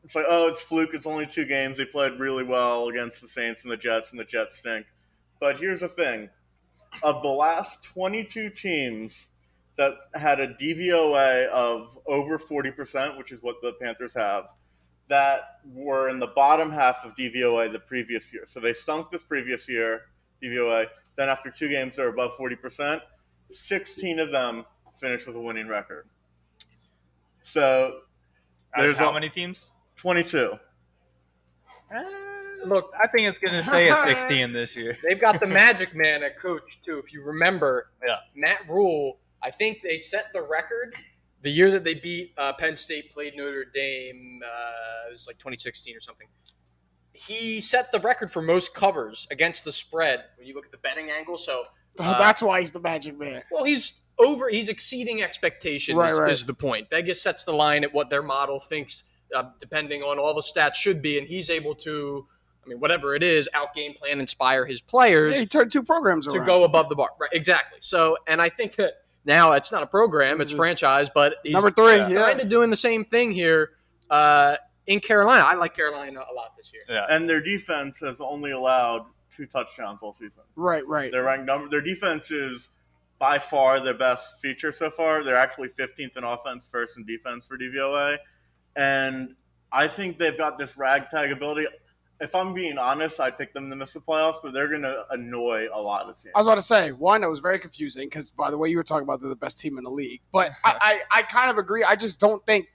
[0.04, 0.93] it's like, oh, it's fluke.
[0.93, 1.78] It's only two games.
[1.78, 4.86] They played really well against the Saints and the Jets, and the Jets stink.
[5.39, 6.30] But here's the thing:
[7.02, 9.28] of the last 22 teams
[9.75, 14.45] that had a DVOA of over 40%, which is what the Panthers have,
[15.07, 18.43] that were in the bottom half of DVOA the previous year.
[18.45, 20.01] So they stunk this previous year,
[20.41, 20.86] DVOA.
[21.15, 23.01] Then after two games, they're above 40%.
[23.51, 24.65] 16 of them
[24.99, 26.07] finished with a winning record.
[27.43, 27.99] So
[28.75, 29.71] uh, There's how a- many teams?
[29.97, 30.53] 22.
[31.93, 32.03] Uh,
[32.65, 34.97] Look, I think it's going to stay at 16 this year.
[35.03, 36.97] They've got the Magic Man at coach too.
[36.97, 38.17] If you remember, Yeah.
[38.36, 39.19] Matt Rhule.
[39.43, 40.95] I think they set the record
[41.41, 44.41] the year that they beat uh, Penn State, played Notre Dame.
[44.45, 46.27] Uh, it was like 2016 or something.
[47.12, 50.77] He set the record for most covers against the spread when you look at the
[50.77, 51.38] betting angle.
[51.38, 51.63] So,
[51.99, 53.43] Uh, That's why he's the magic man.
[53.51, 54.49] well, he's over.
[54.49, 55.95] He's exceeding expectations.
[55.95, 56.32] Right, is, right.
[56.32, 56.89] is the point.
[56.89, 59.03] Vegas sets the line at what their model thinks,
[59.36, 62.25] uh, depending on all the stats should be, and he's able to.
[62.65, 65.84] I mean, whatever it is, out game plan, inspire his players Yeah, he turned two
[65.84, 66.47] programs to around.
[66.47, 67.10] go above the bar.
[67.19, 67.77] Right, exactly.
[67.82, 68.93] So, and I think that
[69.25, 70.57] now it's not a program; it's Mhm.
[70.57, 71.09] franchise.
[71.09, 71.97] But he's Number three.
[71.97, 72.07] yeah.
[72.09, 72.21] Yeah.
[72.21, 73.71] kind of doing the same thing here
[74.09, 75.43] uh, in Carolina.
[75.47, 76.83] I like Carolina a lot this year.
[76.89, 77.05] Yeah.
[77.09, 80.43] And their defense has only allowed two touchdowns all season.
[80.55, 80.86] Right.
[80.88, 81.12] Right.
[81.12, 81.67] They're ranked number.
[81.69, 82.69] Their defense is
[83.17, 85.23] by far their best feature so far.
[85.23, 88.17] They're actually 15th in offense, first in defense for DVOA,
[88.75, 89.36] and
[89.71, 91.67] I think they've got this ragtag ability.
[92.23, 95.05] If I'm being honest, I picked them to miss the playoffs, but they're going to
[95.12, 96.31] annoy a lot of teams.
[96.36, 97.21] I was about to say one.
[97.23, 99.59] It was very confusing because, by the way, you were talking about they're the best
[99.59, 100.21] team in the league.
[100.31, 101.83] But I, I, I kind of agree.
[101.83, 102.67] I just don't think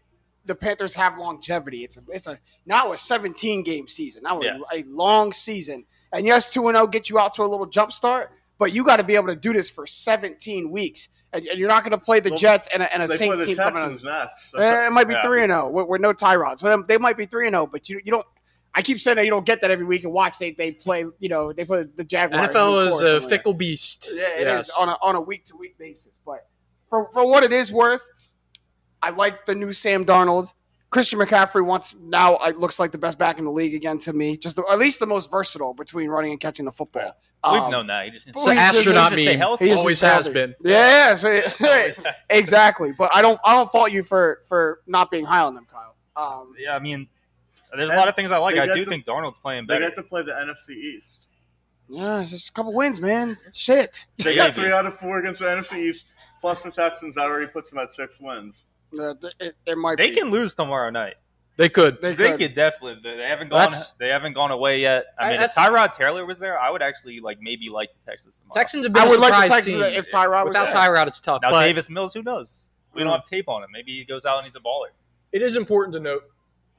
[0.45, 1.79] the Panthers have longevity.
[1.79, 4.23] It's a, it's a now a 17 game season.
[4.25, 4.59] Now Yeah.
[4.73, 5.85] a, a long season.
[6.13, 8.85] And yes, two and zero get you out to a little jump start, but you
[8.85, 11.09] got to be able to do this for 17 weeks.
[11.33, 13.39] And, and you're not going to play the Well, Jets and a, and a Saints
[13.41, 13.91] the team coming out.
[13.91, 14.51] Texans next.
[14.53, 17.17] so- Eh, it might be three and zero with, with no Tyrod, so they might
[17.19, 17.67] be three and zero.
[17.67, 18.27] But you you don't.
[18.75, 20.39] I keep saying that you don't get that every week and watch.
[20.39, 21.05] They they play.
[21.19, 22.49] You know they play the Jaguars.
[22.51, 24.09] NFL week is four a something like fickle beast.
[24.13, 24.71] Yeah, it is Yes.
[24.79, 26.21] on a on a week to week basis.
[26.25, 26.47] But
[26.89, 28.07] for for what it is worth,
[29.03, 30.53] I like the new Sam Darnold.
[30.91, 34.13] Christian McCaffrey wants now it looks like the best back in the league again to
[34.13, 34.37] me.
[34.39, 37.15] Just the, at least the most versatile between running and catching the football.
[37.45, 38.07] We've Um, known that.
[38.07, 39.67] He just needs Well, So he's just- astronaut he's just stay.
[39.67, 40.33] He always has healthy.
[40.33, 40.55] been.
[40.65, 41.41] Yeah, so-
[42.31, 42.93] exactly.
[42.93, 45.95] But I don't I don't fault you for for not being high on them, Kyle.
[46.17, 47.09] Um, yeah, I mean,
[47.77, 48.57] there's a lot of things I like.
[48.57, 49.81] I do to- think Darnold's playing better.
[49.81, 49.97] They better.
[49.97, 51.27] get to play the NFC East.
[51.89, 53.37] yeah, it's just a couple wins, man.
[53.53, 54.07] Shit.
[54.19, 56.07] They got three out of four against the NFC East,
[56.41, 57.15] plus the Texans.
[57.17, 58.67] That already puts them at six wins.
[58.99, 60.17] Uh, it, it might They be.
[60.17, 61.15] can lose tomorrow night.
[61.59, 62.01] They could.
[62.01, 62.39] They They could.
[62.39, 63.01] could definitely.
[63.03, 63.59] They haven't gone.
[63.71, 65.07] That's- They haven't gone away yet.
[65.19, 68.11] I I- mean, if Tyrod Taylor was there, I would actually like maybe like the
[68.11, 68.55] Texans tomorrow.
[68.61, 69.99] Texans have been I a would like surprise the Texans team.
[69.99, 70.81] if Tyrod was Without there.
[70.95, 71.43] Tyrod, it's tough.
[71.43, 72.63] now but Davis Mills, who knows?
[72.95, 73.17] We don't Mm.
[73.21, 73.71] have tape on him.
[73.73, 74.87] Maybe he goes out and he's a baller.
[75.33, 76.23] it is important to note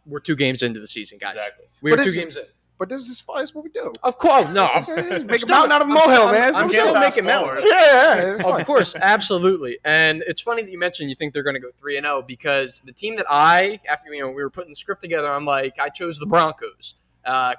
[0.10, 1.34] we're two games into the season, guys.
[1.34, 1.66] Exactly.
[1.82, 2.44] We are two games in.
[2.78, 3.42] But this is fun.
[3.44, 3.92] It's what we do.
[4.04, 4.70] Of course, no.
[4.88, 6.48] Make a mountain out of a I'm still- molehill, I'm- man.
[6.48, 7.66] It's I'm still making mountains.
[7.70, 8.58] Yeah, yeah.
[8.58, 9.80] Of course, absolutely.
[9.84, 12.22] And it's funny that you mentioned you think they're going to go 3 and 0
[12.22, 15.44] because the team that I after you know we were putting the script together, I'm
[15.46, 16.96] like I chose the Broncos.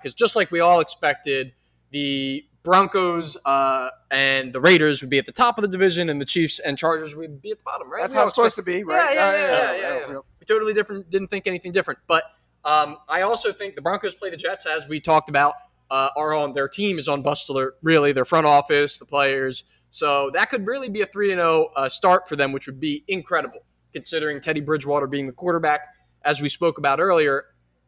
[0.02, 1.52] Cuz just like we all expected,
[1.90, 6.18] the Broncos uh, and the Raiders would be at the top of the division and
[6.18, 8.00] the Chiefs and Chargers would be at the bottom, right?
[8.00, 9.14] That's We how it's supposed to be, right?
[9.14, 10.18] Yeah, yeah, yeah, yeah, yeah.
[10.38, 12.24] we totally different didn't think anything different but
[12.64, 15.54] um, i also think the broncos play the jets as we talked about
[15.90, 19.64] uh, are on their team is on bust alert really their front office the players.
[19.90, 23.60] So that could really be a 3-0 uh, start for them which would be incredible
[23.92, 25.80] considering teddy bridgewater being the quarterback
[26.24, 27.46] as we spoke about earlier.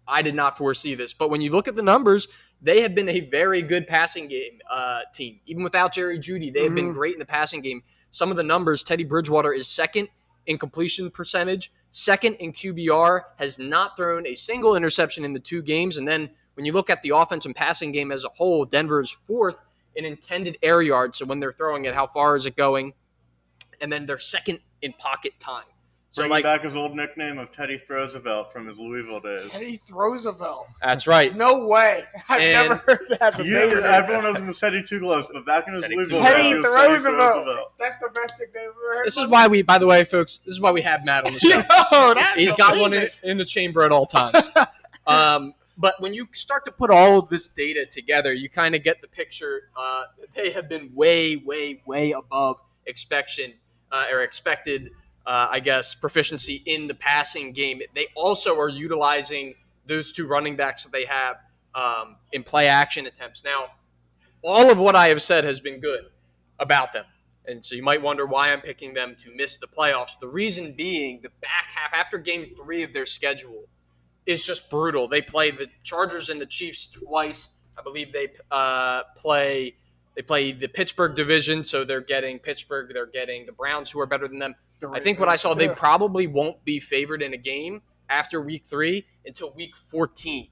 [0.09, 2.27] I did not foresee this but when you look at the numbers
[2.61, 5.41] they have been a very good passing game uh, team.
[5.47, 7.83] Even without jerry jeudy they have been great in the passing game.
[8.11, 10.09] Some of the numbers teddy bridgewater is second
[10.45, 15.63] in completion percentage, second in QBR, has not thrown a single interception in the two
[15.63, 15.97] games.
[15.97, 19.01] And then when you look at the offense and passing game as a whole, Denver
[19.01, 19.59] is fourth
[19.95, 21.19] in intended air yards.
[21.19, 22.95] So when they're throwing it, how far is it going?
[23.81, 25.65] And then they're second in pocket time.
[26.13, 29.47] So Bringing like back his old nickname of Teddy Roosevelt from his Louisville days.
[29.47, 30.69] Teddy Roosevelt.
[30.83, 31.35] that's right.
[31.35, 32.05] No way.
[32.29, 33.19] I've And- never heard that.
[33.19, 33.91] That's You, amazing.
[33.91, 36.57] everyone knows him as Teddy Two Gloves, but back in his Teddy Louisville Teddy days,
[36.57, 37.73] he Teddy Roosevelt.
[37.79, 39.07] That's the best nickname I've ever heard.
[39.07, 41.33] This is why we, by the way, folks, this is why we have Matt on
[41.33, 41.49] the show.
[41.49, 44.51] Yo, that's He's got one in, in the chamber at all times.
[45.05, 48.85] Um, but when you start to put all of this data together, you kind of
[48.85, 49.63] get the picture.
[49.77, 53.55] Uh, they have been way, way, way above expectation
[53.91, 54.91] uh, or expected,
[55.27, 57.81] uh, I guess, proficiency in the passing game.
[57.95, 59.55] They also are utilizing
[59.87, 61.37] those two running backs that they have
[61.75, 63.45] um, in play action attempts.
[63.45, 63.67] Now,
[64.43, 66.05] all of what I have said has been good
[66.59, 67.05] about them.
[67.45, 70.19] And so you might wonder why I'm picking them to miss the playoffs.
[70.21, 73.65] The reason being the back half, after game three of their schedule,
[74.27, 75.09] is just brutal.
[75.09, 77.57] They play the Chargers and the Chiefs twice.
[77.77, 79.75] I believe they uh, play
[80.15, 82.91] they play the Pittsburgh division, so they're getting Pittsburgh.
[82.93, 84.55] They're getting the Browns, who are better than them.
[84.93, 88.65] I think what I saw, they probably won't be favored in a game after week
[88.65, 90.49] three until week 14.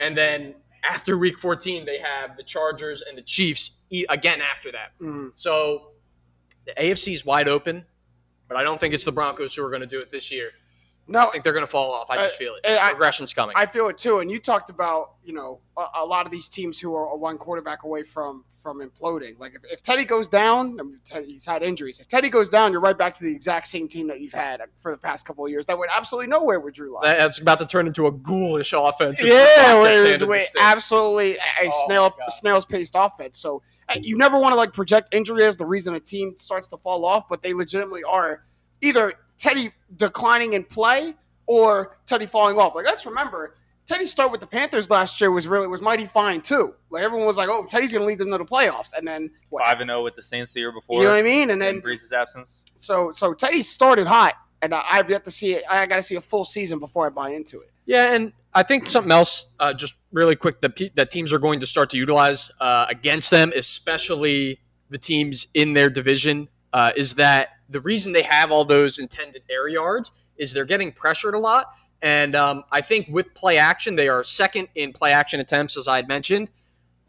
[0.00, 0.54] And then
[0.88, 3.72] after week 14, they have the Chargers and the Chiefs
[4.08, 4.92] again after that.
[5.00, 5.32] Mhm.
[5.34, 5.90] So
[6.66, 7.84] the AFC is wide open,
[8.48, 10.52] but I don't think it's the Broncos who are going to do it this year.
[11.06, 12.08] No, I think they're going to fall off.
[12.10, 12.66] I just Uh, feel it.
[12.66, 13.54] I- Regression's coming.
[13.56, 14.20] I feel it too.
[14.20, 17.36] And you talked about, you know, a, a lot of these teams who are one
[17.38, 19.38] quarterback away from from imploding.
[19.38, 22.00] Like if, if Teddy goes down, I mean, Teddy, he's had injuries.
[22.00, 24.62] If Teddy goes down, you're right back to the exact same team that you've had
[24.80, 25.66] for the past couple of years.
[25.66, 27.02] That went absolutely nowhere with Drew Lock.
[27.04, 29.22] That's about to turn into a ghoulish offense.
[29.22, 33.38] yeah, wait, wait, absolutely a Oh, snail snail's paced offense.
[33.38, 33.62] So
[34.00, 37.04] you never want to like project injury as the reason a team starts to fall
[37.04, 38.44] off, but they legitimately are
[38.80, 41.14] either Teddy declining in play
[41.46, 42.74] or Teddy falling off.
[42.74, 43.54] Like let's remember,
[43.86, 46.74] Teddy's start with the Panthers last year was really was mighty fine too.
[46.90, 49.30] Like everyone was like, "Oh, Teddy's going to lead them to the playoffs," and then
[49.50, 49.62] what?
[49.62, 51.00] Five and zero with the Saints the year before.
[51.00, 51.50] You know what I mean?
[51.50, 52.64] And then Brees's absence.
[52.76, 55.64] so so Teddy started hot, and I, I've yet to see it.
[55.70, 57.70] I got to see a full season before I buy into it.
[57.86, 61.38] Yeah, and I think something else, uh, just really quick, that, pe- that teams are
[61.38, 66.92] going to start to utilize uh, against them, especially the teams in their division, uh,
[66.96, 71.34] is that the reason they have all those intended air yards is they're getting pressured
[71.34, 71.66] a lot.
[72.02, 75.88] And um, I think with play action, they are second in play action attempts, as
[75.88, 76.50] I had mentioned.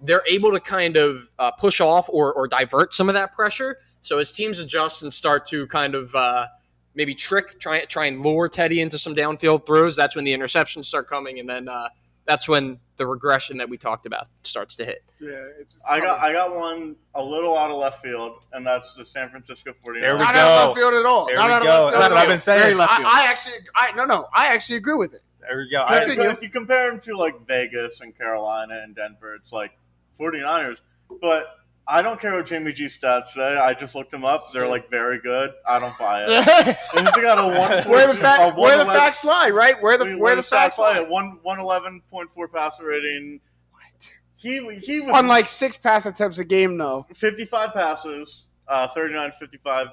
[0.01, 3.79] They're able to kind of uh, push off or, or divert some of that pressure.
[4.01, 6.47] So as teams adjust and start to kind of uh,
[6.93, 9.95] maybe trick, try try and lure Teddy into some downfield throws.
[9.95, 11.89] That's when the interceptions start coming, and then uh,
[12.25, 15.03] that's when the regression that we talked about starts to hit.
[15.19, 18.65] Yeah, it's, it's I got I got one a little out of left field, and
[18.65, 20.01] that's the San Francisco 49ers.
[20.01, 20.39] There we not go.
[20.39, 21.25] out of left field at all.
[21.27, 21.87] There not we out go.
[21.87, 22.59] of left field That's what I've been saying.
[22.61, 23.07] Very left field.
[23.11, 25.21] I, I actually, I no, no, I actually agree with it.
[25.41, 25.85] There we go.
[25.87, 26.29] But- I, Continue.
[26.29, 29.77] if you compare them to like Vegas and Carolina and Denver, it's like
[30.19, 30.81] 49ers.
[31.21, 31.45] But
[31.87, 33.57] I don't care what Jimmy G stats say.
[33.57, 34.41] I just looked them up.
[34.53, 35.51] They're like very good.
[35.67, 36.77] I don't buy it.
[36.95, 39.81] And he's got a one where the, fact, a where the facts lie, right?
[39.81, 41.07] Where the where, the facts lie lie.
[41.07, 43.39] one one eleven point four passer rating.
[43.71, 44.11] What?
[44.35, 47.05] He he was On like six pass attempts a game, though.
[47.13, 49.87] 55 passes, uh, 39 55.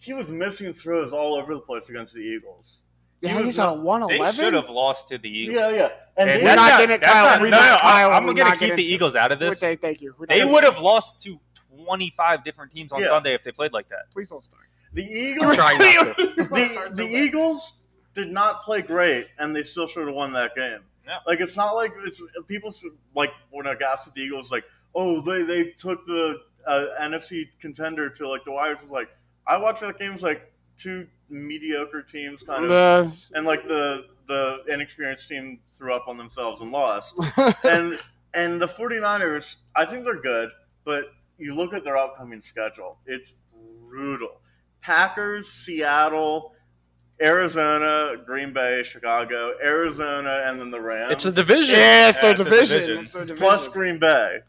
[0.00, 2.80] He was missing throws all over the place against the Eagles.
[3.20, 5.56] Yeah, he's on a one they should have lost to the Eagles.
[5.56, 5.88] Yeah, yeah.
[6.16, 7.24] And, And they- We're not not- getting it, Kyle.
[7.24, 9.38] not- We're no, not- no, Kyle, I'm we're gonna keep the getting- Eagles out of
[9.38, 9.58] this.
[9.60, 10.14] they- thank you.
[10.18, 11.40] We're They would have lost to
[11.84, 13.08] 25 different teams on Yeah.
[13.08, 14.10] Sunday if they played like that.
[14.12, 14.64] Please don't start.
[14.92, 16.24] the I'm Eagles, trying not to.
[16.34, 17.74] the, the Eagles
[18.14, 20.80] did not play great, and they still should have won that game.
[21.06, 21.18] Yeah.
[21.26, 22.72] Like it's not like it's people
[23.14, 27.48] like when I gas at the Eagles, like oh they they took the uh, NFC
[27.60, 28.82] contender to like the wires.
[28.82, 29.10] It's like
[29.46, 30.10] I watched that game.
[30.10, 35.58] It was like two mediocre teams kind of, Uh, and like the the inexperienced team
[35.70, 37.14] threw up on themselves and lost.
[37.64, 37.98] and
[38.34, 40.50] and the 49ers, I think they're good,
[40.84, 41.06] but
[41.38, 43.34] you look at their upcoming schedule, it's
[43.88, 44.40] brutal.
[44.82, 46.54] Packers, Seattle,
[47.20, 51.12] Arizona, Green Bay, Chicago, Arizona, and then the Rams.
[51.12, 51.74] It's a division.
[51.74, 52.80] yeah, it's their it's division.
[52.80, 52.98] division.
[53.02, 53.44] It's their division.
[53.44, 54.40] plus Green Bay.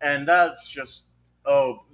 [0.00, 1.02] And that's just
[1.46, 1.84] oh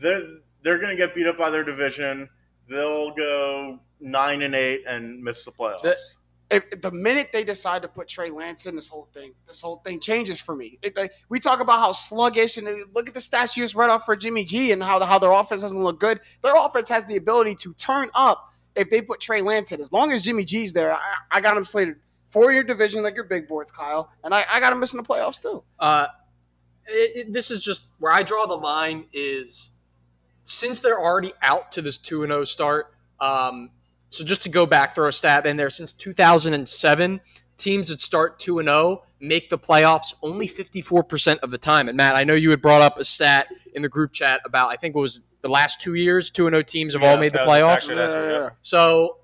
[0.00, 0.22] they're
[0.62, 2.28] they're gonna get beat up by their division.
[2.68, 5.82] They'll go nine and eight and miss the playoffs.
[5.82, 5.96] The-
[6.50, 9.82] if the minute they decide to put Trey Lance in, this whole thing, this whole
[9.84, 10.78] thing changes for me.
[10.80, 13.90] It, like, we talk about how sluggish, and look at the stats you just read
[13.90, 16.20] off for Jimmy G, and how the, how their offense doesn't look good.
[16.42, 19.80] Their offense has the ability to turn up if they put Trey Lance in.
[19.82, 21.00] As long as Jimmy G's there, I,
[21.30, 21.96] I got him slated
[22.30, 25.06] for your division, like your big boards, Kyle, and I, I got him missing the
[25.06, 25.62] playoffs too.
[25.78, 26.06] Uh,
[26.86, 29.72] it, it- this is just where I draw the line is
[30.50, 32.94] since they're already out to this 2 0 start.
[33.20, 33.70] Um,
[34.08, 37.20] so just to go back, throw a stat in there, since 2007,
[37.58, 41.88] teams that start 2 0 make the playoffs only 54% of the time.
[41.88, 44.70] And Matt, I know you had brought up a stat in the group chat about,
[44.70, 47.38] I think it was the last two years, 2 0 teams have all made the
[47.38, 47.80] that was a playoffs.
[47.80, 47.94] factor.
[47.96, 48.50] That's what- yeah.
[48.62, 49.18] So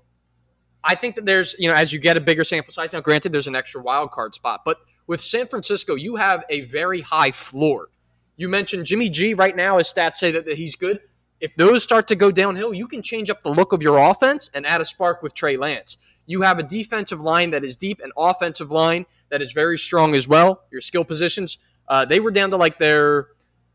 [0.83, 3.31] I think that there's, you know, as you get a bigger sample size, now granted,
[3.31, 7.31] there's an extra wild card spot, but with San Francisco, you have a very high
[7.31, 7.87] floor.
[8.37, 10.99] You mentioned Jimmy G right now, his stats say that, that he's good.
[11.41, 14.49] If those start to go downhill, you can change up the look of your offense
[14.53, 15.97] and add a spark with Trey Lance.
[16.25, 20.15] You have a defensive line that is deep, an offensive line that is very strong
[20.15, 20.63] as well.
[20.71, 23.27] Your skill positions, uh, they were down to like their,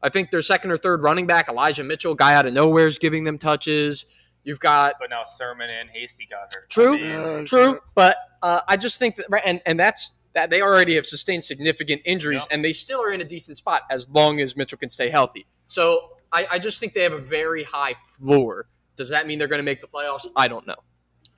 [0.02, 2.98] I think their second or third running back, Elijah Mitchell, guy out of nowhere, is
[2.98, 4.06] giving them touches.
[4.42, 6.70] You've got But now Sermon and Hasty got hurt.
[6.70, 6.94] True.
[6.96, 10.48] I mean, Uh, True, but uh, I just think that, right, and and that's that
[10.48, 12.54] they already have sustained significant injuries, Yeah.
[12.54, 15.44] and they still are in a decent spot as long as Mitchell can stay healthy.
[15.66, 18.68] So I, I just think they have a very high floor.
[18.96, 20.26] Does that mean they're going to make the playoffs?
[20.36, 20.76] I don't know.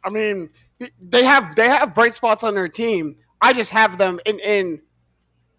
[0.05, 0.51] I mean,
[1.01, 3.17] they have they have bright spots on their team.
[3.41, 4.83] I just have them in in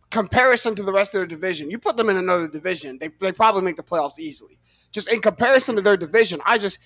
[0.09, 1.71] comparison to the rest of their division.
[1.71, 4.59] You put them in another division, they they probably make the playoffs easily.
[4.91, 6.77] Just in comparison to their division, I just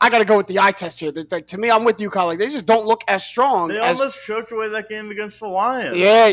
[0.00, 1.12] I got to go with the eye test here.
[1.12, 2.26] That like, to me, I'm with you, Kyle.
[2.26, 3.68] Like, they just don't look as strong.
[3.68, 5.96] They as, almost choked away that game against the Lions.
[5.96, 6.32] yeah.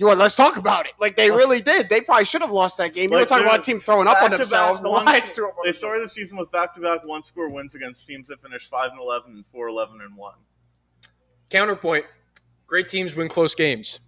[0.00, 0.18] You, you want?
[0.18, 0.92] Let's talk about it.
[0.98, 1.90] Like they really did.
[1.90, 3.12] They probably should have lost that game.
[3.12, 4.82] You were talking about a team throwing up on Back-to-back themselves.
[4.82, 8.06] The one- Lions threw up on They started the season with back-to-back one-score wins against
[8.06, 10.36] teams that finished five and eleven and four eleven and one.
[11.50, 12.06] Counterpoint:
[12.66, 14.00] Great teams win close games.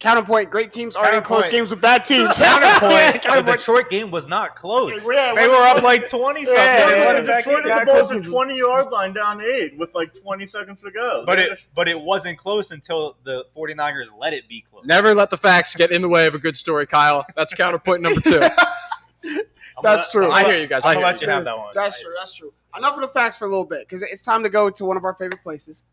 [0.00, 2.36] Counterpoint: Great teams aren't in close games with bad teams.
[2.40, 2.92] Counterpoint.
[2.92, 3.58] Yeah, the counterpoint.
[3.58, 4.92] Detroit game was not close.
[5.04, 6.62] Yeah, it they were up like twenty something.
[6.62, 7.36] Yeah, They yeah, won yeah.
[7.36, 8.26] Detroit had the ball at the close.
[8.28, 11.24] twenty-yard line down eight with like twenty seconds to go.
[11.26, 14.84] But it but it wasn't close until the 49ers let it be close.
[14.84, 17.26] Never let the facts get in the way of a good story, Kyle.
[17.34, 18.38] That's counterpoint number two.
[19.82, 20.30] That's gonna- true.
[20.30, 20.84] I hear you guys.
[20.84, 21.26] I I'm hear let you.
[21.26, 21.68] you have that one.
[21.74, 22.12] That's true.
[22.18, 22.52] That's true.
[22.76, 24.96] Enough of the facts for a little bit because it's time to go to one
[24.96, 25.84] of our favorite places.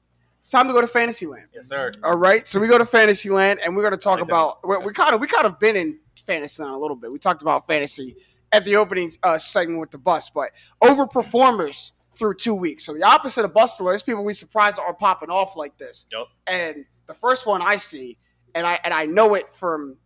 [0.46, 1.48] It's time to go to Fantasyland.
[1.56, 1.92] Yes, sir.
[2.04, 4.78] All right, so we go to Fantasyland and we're going to talk Like about we,
[4.78, 7.12] we kind of we kind of been in Fantasyland a little bit.
[7.12, 8.16] We talked about fantasy
[8.52, 10.52] at the opening uh, segment with the bus, but
[10.84, 12.86] overperformers through two weeks.
[12.86, 16.06] So the opposite of bustlers, people we surprised are popping off like this.
[16.12, 16.28] Yep.
[16.46, 18.20] And the first one I see,
[18.54, 19.98] and I and I know it from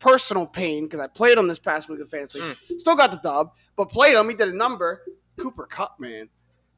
[0.00, 2.40] personal pain because I played him this past week of fantasy.
[2.40, 2.78] Hmm.
[2.78, 4.28] Still got the dub, but played him.
[4.28, 5.02] He did a number.
[5.38, 6.28] Cooper Kupp, man.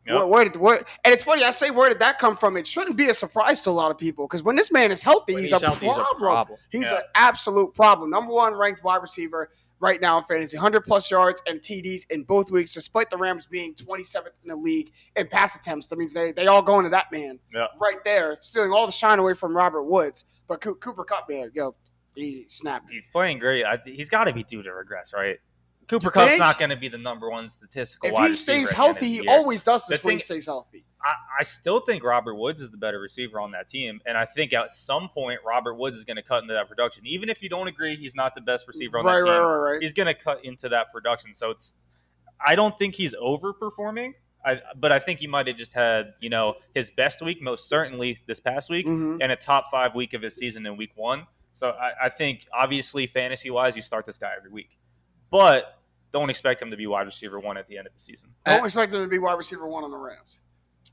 [0.06, 0.16] Yep.
[0.16, 0.76] Where, where did where?
[1.04, 1.42] And it's funny.
[1.44, 2.56] I say, where did that come from?
[2.56, 5.02] It shouldn't be a surprise to a lot of people because when this man is
[5.02, 6.58] healthy, he's, he's a, healthy, he's a problem.
[6.70, 6.96] He's Yeah.
[6.98, 8.10] an absolute problem.
[8.10, 12.22] Number one ranked wide receiver right now in fantasy, 100 plus yards and TDs in
[12.24, 15.88] both weeks, despite the Rams being 27th in the league in pass attempts.
[15.88, 17.66] That means they they all going to that man Yeah.
[17.80, 20.24] right there, stealing all the shine away from Robert Woods.
[20.48, 21.74] But Co- Cooper Kupp, man, yo,
[22.14, 22.90] he snapped.
[22.90, 23.64] He's playing great.
[23.64, 25.36] I, he's got to be due to regress, right?
[25.88, 28.08] Cooper Kupp's not going to be the number one statistical.
[28.08, 30.20] If he stays at the end of healthy, he always does this The when he
[30.20, 30.84] stays healthy.
[31.00, 34.24] I, I still think Robert Woods is the better receiver on that team, and I
[34.24, 37.06] think at some point Robert Woods is going to cut into that production.
[37.06, 39.44] Even if you don't agree, he's not the best receiver on Right, that right, team.
[39.46, 39.82] right, right.
[39.82, 41.34] He's going to cut into that production.
[41.34, 41.74] So it's,
[42.44, 44.14] I don't think he's overperforming.
[44.44, 47.68] I, but I think he might have just had, you know, his best week, most
[47.68, 49.18] certainly this past week, Mhm.
[49.20, 51.26] and a top five week of his season in week one.
[51.52, 54.78] So I, I think, obviously, fantasy wise, you start this guy every week,
[55.30, 55.75] but
[56.18, 58.30] don't expect him to be wide receiver one at the end of the season.
[58.46, 60.40] Don't expect him to be wide receiver one on the Rams.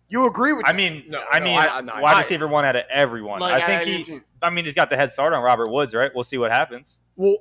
[0.10, 0.76] You agree with I that?
[0.78, 3.40] mean, No, I no, mean, I- no, wide receiver one out of everyone.
[3.40, 4.04] Like, I think I- I he.
[4.04, 4.22] do.
[4.42, 6.12] I mean, he's got the head start on Robert Woods, right?
[6.14, 7.00] We'll see what happens.
[7.16, 7.38] well,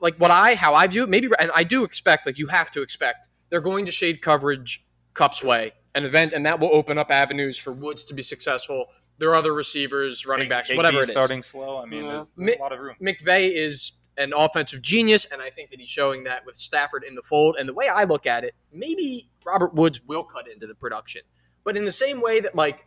[0.00, 2.70] like what I how I view it, maybe, and I do expect, like you have
[2.72, 6.98] to expect, they're going to shade coverage Kupp's way, an event, and that will open
[6.98, 8.86] up avenues for Woods to be successful.
[9.18, 11.10] There are other receivers, running backs, Big whatever D it is.
[11.10, 11.78] starting slow.
[11.78, 12.12] I mean, Yeah.
[12.12, 12.96] there's, Mi- there's a lot of room.
[13.02, 17.14] McVay is an offensive genius, and I think that he's showing that with Stafford in
[17.14, 17.56] the fold.
[17.58, 21.22] And the way I look at it, maybe Robert Woods will cut into the production,
[21.64, 22.86] but in the same way that like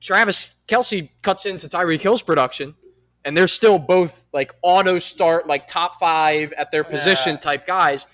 [0.00, 2.74] Travis Kelce cuts into Tyreek Hill's production,
[3.24, 7.40] and they're still both like auto start, like top five at their position Yeah.
[7.40, 8.06] type guys.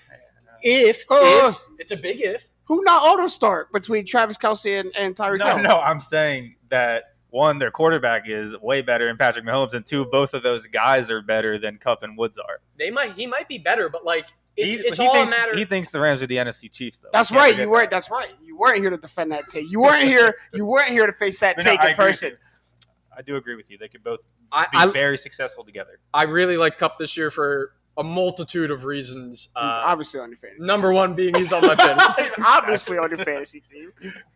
[0.61, 1.53] If, Uh.
[1.53, 5.39] if it's a big if, Who not auto start between Travis Kelce and, and Tyreek
[5.39, 5.59] No, Hill?
[5.59, 10.05] no, I'm saying that one, their quarterback is way better than Patrick Mahomes, and two,
[10.05, 12.59] both of those guys are better than Kupp and Woods are.
[12.77, 15.35] they might he might be better, but like it's, he, it's he all thinks, a
[15.35, 15.57] matter.
[15.57, 17.09] He thinks the Rams are the NFC Chiefs, though.
[17.11, 17.57] That's right.
[17.57, 17.89] You weren't.
[17.89, 17.95] that.
[17.95, 18.31] That's right.
[18.45, 19.69] You weren't here to defend that take.
[19.71, 20.35] You weren't here.
[20.53, 22.37] You weren't here to face that But no, take I in person.
[23.17, 23.79] I do agree with you.
[23.79, 24.19] They could both
[24.51, 25.99] I, be I, very successful together.
[26.13, 29.45] I really like Kupp this year for a multitude of reasons.
[29.45, 30.65] He's Uh, obviously on your fantasy.
[30.65, 32.21] Number one being he's on my fantasy.
[32.23, 33.91] He's obviously on your fantasy team.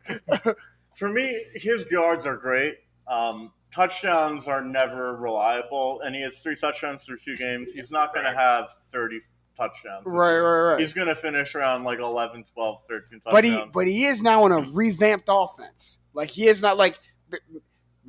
[0.95, 2.77] For me, his yards are great.
[3.07, 7.71] Um, touchdowns are never reliable, and he has three touchdowns through two games.
[7.73, 9.21] He's not going to have 30
[9.55, 10.03] touchdowns.
[10.05, 10.79] Right, right, right.
[10.79, 13.33] He's going to finish around like 11, 12, 13 touchdowns.
[13.33, 15.99] But he, but he is now in a revamped offense.
[16.13, 16.99] Like he is not like.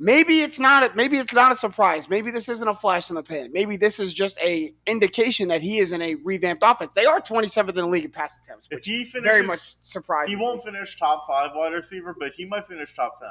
[0.01, 0.83] Maybe it's not.
[0.91, 2.07] A, maybe it's not a surprise.
[2.07, 3.51] Maybe this isn't a flash in the pan.
[3.51, 6.93] Maybe this is just a indication that he is in a revamped offense.
[6.95, 8.67] They are 27th in the league in pass attempts.
[8.71, 10.29] if he finishes, very much surprised.
[10.29, 13.27] he won't finish top five wide receiver, but he might finish top 10.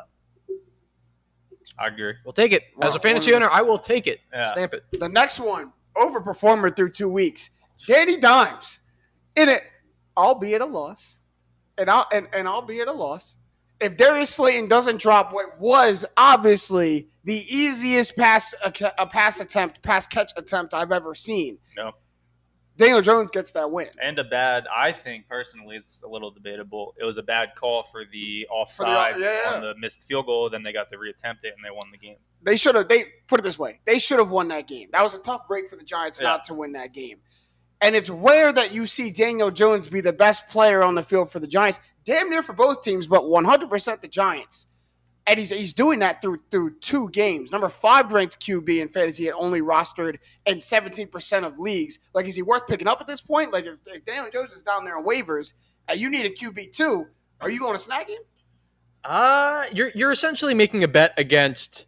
[1.79, 2.15] I agree.
[2.25, 2.65] We'll take it.
[2.83, 4.21] As a fantasy owner, I will take it.
[4.33, 4.51] Yeah.
[4.53, 4.85] Stamp it.
[4.93, 7.51] The next one, overperformer through two weeks.
[7.87, 8.81] Danny Dimes.
[9.37, 9.63] In it,
[10.17, 11.19] albeit a loss.
[11.77, 13.37] And I'll and, and albeit a loss.
[13.81, 19.83] If Darius Slayton doesn't drop what was obviously the easiest pass a, a pass attempt,
[19.83, 21.59] pass catch attempt I've ever seen.
[21.77, 21.93] No.
[22.79, 23.89] Daniel Jones gets that win.
[24.01, 26.95] And a bad, I think personally, it's a little debatable.
[26.99, 29.55] It was a bad call for the the- offsides yeah, yeah.
[29.55, 30.49] on the missed field goal.
[30.49, 32.17] Then they got to reattempt it and they won the game.
[32.41, 32.89] They should have.
[32.89, 34.89] They put it this way: they should have won that game.
[34.93, 36.29] That was a tough break for the Giants Yeah.
[36.29, 37.19] not to win that game.
[37.81, 41.31] And it's rare that you see Daniel Jones be the best player on the field
[41.31, 41.81] for the Giants.
[42.05, 44.68] Damn near for both teams, but 100% the Giants.
[45.29, 47.53] And he's he's doing that through through two games.
[47.53, 50.17] Number five ranked QB in fantasy, and only rostered
[50.47, 51.99] in 17% of leagues.
[52.15, 53.53] Like, is he worth picking up at this point?
[53.53, 55.53] Like, if, if Daniel Jones is down there on waivers,
[55.87, 57.07] and you need a QB too,
[57.41, 58.19] are you going to snag him?
[59.05, 61.87] Uh, you're you're essentially making a bet against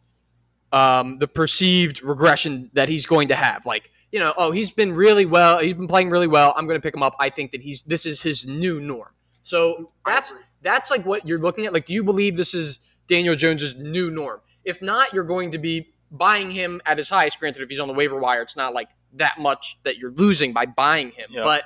[0.73, 3.67] um, the perceived regression that he's going to have.
[3.67, 5.59] Like, you know, oh, he's been really well.
[5.59, 6.55] He's been playing really well.
[6.57, 7.17] I'm going to pick him up.
[7.19, 9.11] I think that he's this is his new norm.
[9.43, 10.33] So that's
[10.63, 11.73] that's like what you're looking at.
[11.73, 12.79] Like, do you believe this is
[13.11, 14.41] Daniel Jones's new norm?
[14.65, 17.41] If not, you're going to be buying him at his highest.
[17.41, 20.53] Granted, if he's on the waiver wire, it's not like that much that you're losing
[20.53, 21.29] by buying him.
[21.31, 21.43] Yeah.
[21.43, 21.65] But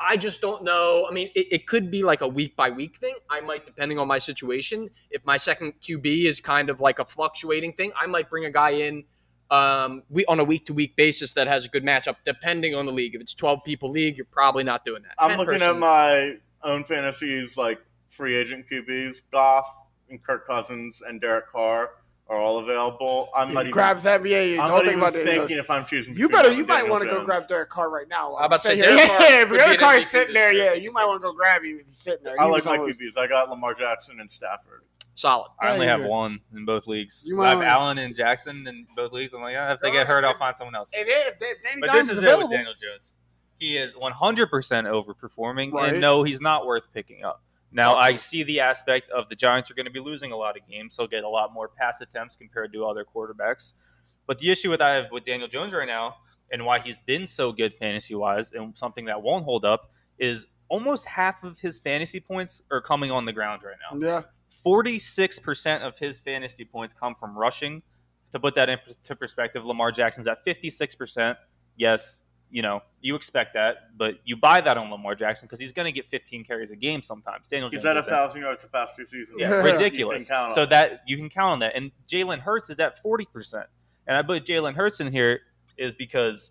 [0.00, 1.06] I just don't know.
[1.08, 3.14] I mean, it, it could be like a week by week thing.
[3.28, 7.04] I might, depending on my situation, if my second QB is kind of like a
[7.04, 9.04] fluctuating thing, I might bring a guy in
[9.50, 12.86] um, we, on a week to week basis that has a good matchup, depending on
[12.86, 13.14] the league.
[13.14, 15.12] If it's 12 people league, you're probably not doing that.
[15.18, 19.22] I'm looking person at my own fantasies, like free agent QBs.
[19.30, 19.81] Goff
[20.12, 21.90] and Kirk Cousins and Derek Carr
[22.28, 23.28] are all available.
[23.34, 23.72] I'm not even.
[23.72, 24.24] grab that.
[24.26, 24.62] Yeah, yeah.
[24.62, 25.40] I'm don't not think even about Daniel Jones.
[25.48, 26.16] thinking if I'm choosing.
[26.16, 26.52] You better.
[26.52, 28.36] You and might want to go grab Derek Carr right now.
[28.36, 30.34] I'm about to say, Say, Derek yeah, Carr if could Derek be Carr is sitting
[30.34, 32.40] this there, yeah, you might want to go grab him if he's sitting there.
[32.40, 33.18] I He like my always- QBs.
[33.18, 34.82] I got Lamar Jackson and Stafford.
[35.14, 35.48] solid.
[35.60, 37.24] I only have one in both leagues.
[37.26, 39.34] You I have Allen and Jackson in both leagues.
[39.34, 40.90] I'm like, yeah, if they get hurt, I'll find someone else.
[40.94, 43.14] If, if, if Danny But Dimes this is is it with Daniel Jones.
[43.58, 45.92] He is 100% overperforming, Right.
[45.92, 47.42] and no, he's not worth picking up.
[47.72, 50.56] Now, I see the aspect of the Giants are going to be losing a lot
[50.56, 50.96] of games.
[50.96, 53.72] He'll get a lot more pass attempts compared to other quarterbacks.
[54.26, 56.16] But the issue with I have with Daniel Jones right now,
[56.50, 60.48] and why he's been so good fantasy wise, and something that won't hold up, is
[60.68, 63.98] almost half of his fantasy points are coming on the ground right now.
[64.06, 64.22] yeah,
[64.64, 67.82] 46% of his fantasy points come from rushing.
[68.32, 71.36] To put that into perspective, Lamar Jackson's at 56%.
[71.76, 72.21] Yes,
[72.52, 75.86] you know, you expect that, but you buy that on Lamar Jackson because he's going
[75.86, 77.48] to get 15 carries a game sometimes.
[77.48, 79.38] Daniel He's Jones at a thousand yards the past two seasons.
[79.40, 80.12] Yeah, ridiculous.
[80.20, 81.74] You can count on so that you can count on that.
[81.74, 83.64] And Jalen Hurts is at 40%.
[84.06, 85.40] And I put Jalen Hurts in here
[85.78, 86.50] is because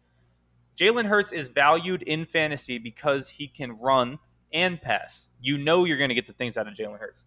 [0.76, 4.18] Jalen Hurts is valued in fantasy because he can run
[4.52, 5.30] and pass.
[5.40, 7.24] You know you're going to get the things out of Jalen Hurts.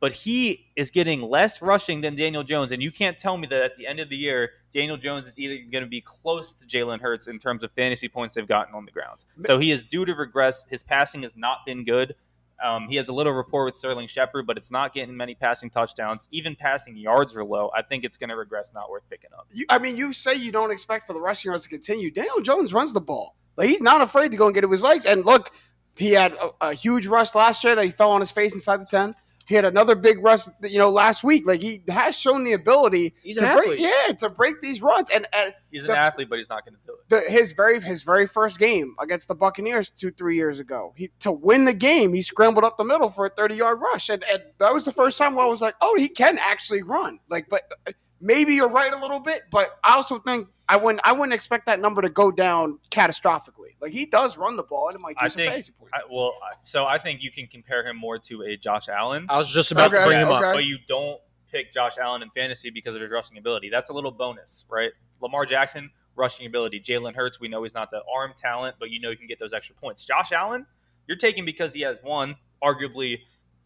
[0.00, 2.70] But he is getting less rushing than Daniel Jones.
[2.70, 5.38] And you can't tell me that at the end of the year, Daniel Jones is
[5.38, 8.74] either going to be close to Jalen Hurts in terms of fantasy points they've gotten
[8.74, 9.24] on the ground.
[9.44, 10.64] So he is due to regress.
[10.70, 12.14] His passing has not been good.
[12.64, 15.70] Um, he has a little rapport with Sterling Shepard, but it's not getting many passing
[15.70, 16.28] touchdowns.
[16.32, 17.70] Even passing yards are low.
[17.76, 19.46] I think it's going to regress, not worth picking up.
[19.52, 22.10] you, I mean, you say you don't expect for the rushing yards to continue.
[22.10, 23.36] Daniel Jones runs the ball.
[23.56, 25.04] Like he's not afraid to go and get it with his legs.
[25.04, 25.52] And look,
[25.96, 28.80] he had a, a huge rush last year that he fell on his face inside
[28.80, 29.14] the ten.
[29.48, 31.46] He had another big rush, you know, last week.
[31.46, 33.80] Like he has shown the ability He's to an break, athlete.
[33.80, 35.08] yeah, to break these runs.
[35.10, 37.08] And, and He's an athlete, but he's not going to do it.
[37.26, 40.92] the, his very his very first game against the Buccaneers two three years ago.
[40.96, 44.08] He to win the game, he scrambled up the middle for a thirty yard rush,
[44.10, 46.82] and, and that was the first time where I was like, oh, he can actually
[46.82, 47.18] run.
[47.30, 51.00] Like, but uh, maybe you're right a little bit, but I also think I wouldn't
[51.04, 53.76] I wouldn't expect that number to go down catastrophically.
[53.80, 55.92] Like he does run the ball, and it might I give some think- fantasy points.
[55.94, 59.36] I, well, so I think you can compare him more to a Josh Allen, I
[59.38, 60.46] was just about Okay, to bring him okay.
[60.48, 60.54] up.
[60.54, 63.70] but you don't pick Josh Allen in fantasy because of his rushing ability.
[63.70, 64.90] That's a little bonus, right?
[65.20, 66.80] Lamar Jackson, rushing ability.
[66.80, 69.38] Jalen Hurts, we know he's not the arm talent, but you know you can get
[69.38, 70.04] those extra points.
[70.04, 70.66] Josh Allen,
[71.06, 73.20] you're taking because he has one, arguably,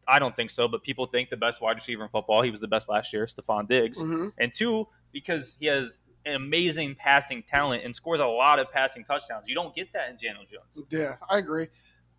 [0.07, 2.43] I don't think so, but people think the best wide receiver in football.
[2.43, 4.03] He was the best last year, Stefon Diggs.
[4.03, 4.33] Mhm.
[4.39, 9.05] And two, because he has an amazing passing talent and scores a lot of passing
[9.05, 9.49] touchdowns.
[9.49, 10.83] You don't get that in Daniel Jones.
[10.91, 11.69] Yeah, I agree.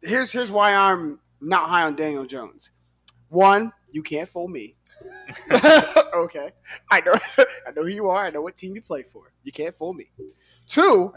[0.02, 2.72] Here's here's why I'm not high on Daniel Jones.
[3.30, 4.76] One, you can't fool me.
[6.14, 6.52] okay,
[6.90, 7.14] I know,
[7.68, 8.26] I know who you are.
[8.26, 9.34] I know what team you play for.
[9.44, 10.10] You can't fool me.
[10.68, 11.14] Two,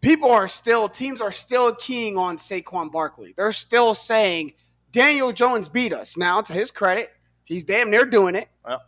[0.00, 3.34] people are still teams are still keying on Saquon Barkley.
[3.36, 4.54] They're still saying
[4.92, 6.16] Daniel Jones beat us.
[6.16, 7.10] Now, to his credit,
[7.44, 8.48] he's damn near doing it.
[8.64, 8.82] Well.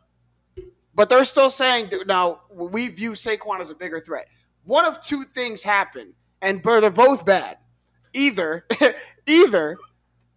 [0.94, 4.28] But they're still saying now we view Saquon as a bigger threat.
[4.64, 7.59] One of two things happen, and they're both bad.
[8.12, 8.66] Either,
[9.26, 9.76] either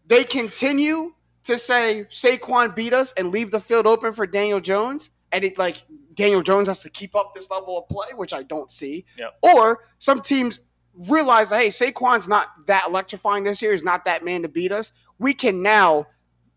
[0.08, 1.14] they continue
[1.44, 5.58] to say Saquon beat us and leave the field open for Daniel Jones, and it
[5.58, 9.06] like Daniel Jones has to keep up this level of play, which I don't see.
[9.18, 9.38] Yep.
[9.44, 10.60] Or some teams
[10.98, 13.72] realize that hey, Saquon's not that electrifying this year.
[13.72, 14.92] He's not that man to beat us.
[15.20, 16.08] We can now,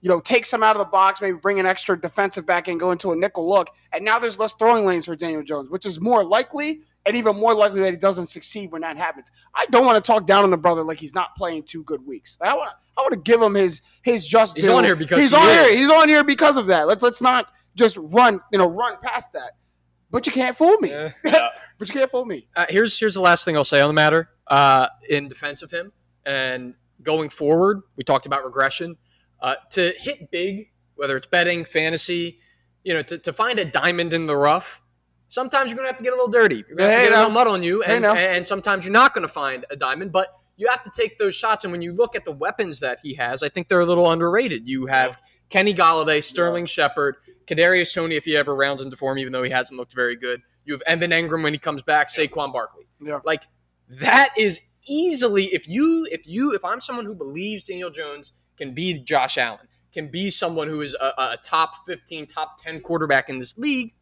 [0.01, 2.79] you know, take some out of the box, maybe bring an extra defensive back and
[2.81, 5.87] go into a nickel look, and now there's less throwing lanes for Daniel Jones, which
[5.87, 6.83] is more likely.
[7.07, 9.33] And even more likely that he doesn't succeed when that happens.
[9.55, 12.07] I don't want to talk down on the brother like he's not playing two good
[12.07, 12.37] weeks.
[12.43, 14.73] I want I want to give him his his just He's due.
[14.75, 15.63] on here because he's he on here.
[15.63, 15.79] is.
[15.79, 16.87] He's on here because of that.
[16.87, 19.53] Let's let's not just run you know run past that.
[20.11, 20.91] But you can't fool me.
[20.91, 21.13] Yeah.
[21.79, 22.47] but you can't fool me.
[22.55, 24.29] Uh, here's here's the last thing I'll say on the matter.
[24.47, 25.93] Uh, in defense of him
[26.27, 28.97] and going forward, we talked about regression.
[29.41, 32.39] Uh, to hit big, whether it's betting, fantasy,
[32.85, 34.83] you know, to, to find a diamond in the rough.
[35.29, 36.65] Sometimes you're gonna have to get a little dirty.
[36.69, 38.15] You're Hey, to get a little mud on you, Hey, and, now.
[38.15, 40.13] and sometimes you're not gonna find a diamond.
[40.13, 41.65] But you have to take those shots.
[41.65, 44.11] And when you look at the weapons that he has, I think they're a little
[44.11, 44.69] underrated.
[44.69, 49.33] You have Kenny Golladay, Sterling Shepard, Kadarius Toney if he ever rounds into form, even
[49.33, 50.43] though he hasn't looked very good.
[50.67, 52.87] You have Evan Engram when he comes back, Saquon Barkley.
[53.01, 53.21] Yeah.
[53.25, 53.45] Like
[53.89, 58.73] that is easily if you if you if I'm someone who believes Daniel Jones can
[58.75, 63.29] be Josh Allen, can be someone who is a, a top 15, top 10 quarterback
[63.29, 63.95] in this league,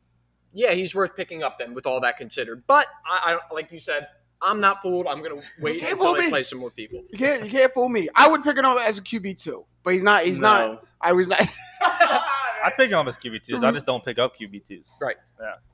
[0.52, 2.64] yeah, he's worth picking up then with all that considered.
[2.66, 4.08] But I, I like you said,
[4.40, 5.06] I'm not fooled.
[5.06, 6.30] I'm gonna wait until fool they me.
[6.30, 7.02] play some more people.
[7.10, 8.08] You can't you can't fool me.
[8.14, 10.24] I would pick him up as a QB two, but he's not.
[10.24, 10.84] He's not.
[11.00, 11.40] I was not.
[11.80, 13.62] I pick him as QB twos.
[13.62, 13.76] I mm-hmm.
[13.76, 14.94] just don't pick up QB twos.
[15.00, 15.16] Right.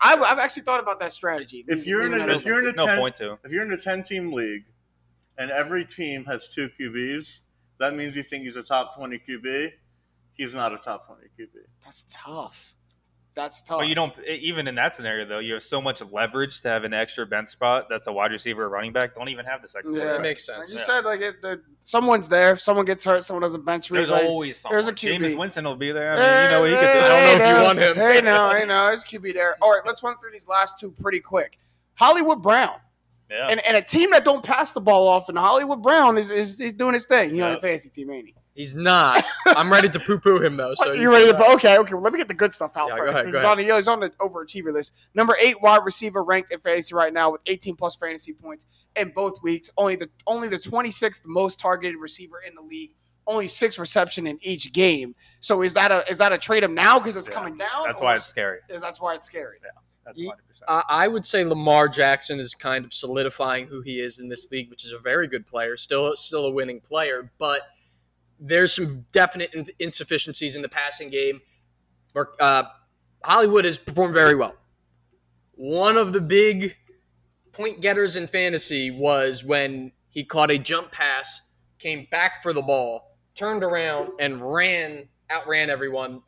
[0.01, 1.65] I've, I've actually thought about that strategy.
[1.67, 3.39] If you're in a, that if you're in a No 10, point to.
[3.43, 4.65] if you're in a ten team league,
[5.39, 7.41] and every team has two QBs,
[7.79, 9.71] that means you think he's a top twenty QB.
[10.35, 11.49] He's not a top twenty QB.
[11.85, 12.75] That's tough.
[13.37, 13.81] That's tough.
[13.81, 15.41] But you don't even in that scenario though.
[15.41, 17.87] You have so much leverage to have an extra bench spot.
[17.91, 19.17] That's a wide receiver or running back.
[19.17, 19.93] Don't even have the second.
[19.93, 19.99] Yeah.
[19.99, 20.23] It quarterback.
[20.23, 20.73] makes Like sense.
[20.73, 20.85] you Yeah.
[20.87, 22.57] said, like it, the, someone's there.
[22.57, 23.25] Someone gets hurt.
[23.25, 23.99] Someone doesn't bench me.
[23.99, 24.77] There's like, always someone.
[24.77, 25.19] there's a QB.
[25.19, 26.13] Jameis Winston will be there.
[26.13, 26.85] I mean, Hey, you know, he could.
[26.85, 27.97] I don't know if you want him.
[27.97, 29.57] Hey, no, hey, no, it's QB there.
[29.61, 31.59] All right, let's run through these last two pretty quick.
[31.95, 32.77] Hollywood Brown,
[33.31, 33.49] Yeah.
[33.49, 36.61] and, and a team that don't pass the ball off, and Hollywood Brown is, is,
[36.61, 37.31] is doing his thing.
[37.31, 37.57] You know, Yeah.
[37.57, 38.35] a fantasy team, ain't he?
[38.55, 39.25] He's not.
[39.47, 40.75] I'm ready to poo poo him though.
[40.75, 41.53] So you ready to?
[41.55, 41.95] Okay, okay.
[41.95, 43.25] Well, let me get the good stuff out Yeah, go first.
[43.25, 44.93] go he's, on the, he's on the overachiever list.
[45.15, 49.11] Number eight wide receiver ranked in fantasy right now with 18 plus fantasy points in
[49.11, 49.71] both weeks.
[49.77, 52.95] Only the only the 26th most targeted receiver in the league.
[53.27, 55.17] Only six reception in each game.
[55.41, 57.35] So is that a is that a trade him now because it's Yeah.
[57.35, 57.85] coming down?
[57.87, 58.59] That's why it's scary.
[58.69, 59.57] is that's why it's scary.
[60.05, 60.49] That's 100.
[60.49, 64.51] percent I would say Lamar Jackson is kind of solidifying who he is in this
[64.51, 67.63] league, which is a very good player, still still a winning player, but
[68.41, 71.41] there's some definite insufficiencies in the passing game.
[72.41, 72.65] Uh,
[73.25, 74.55] Hollywood has performed very well.
[75.53, 76.77] One of the big
[77.53, 81.43] point getters in fantasy was when he caught a jump pass,
[81.79, 86.23] came back for the ball, turned around and ran, outran everyone.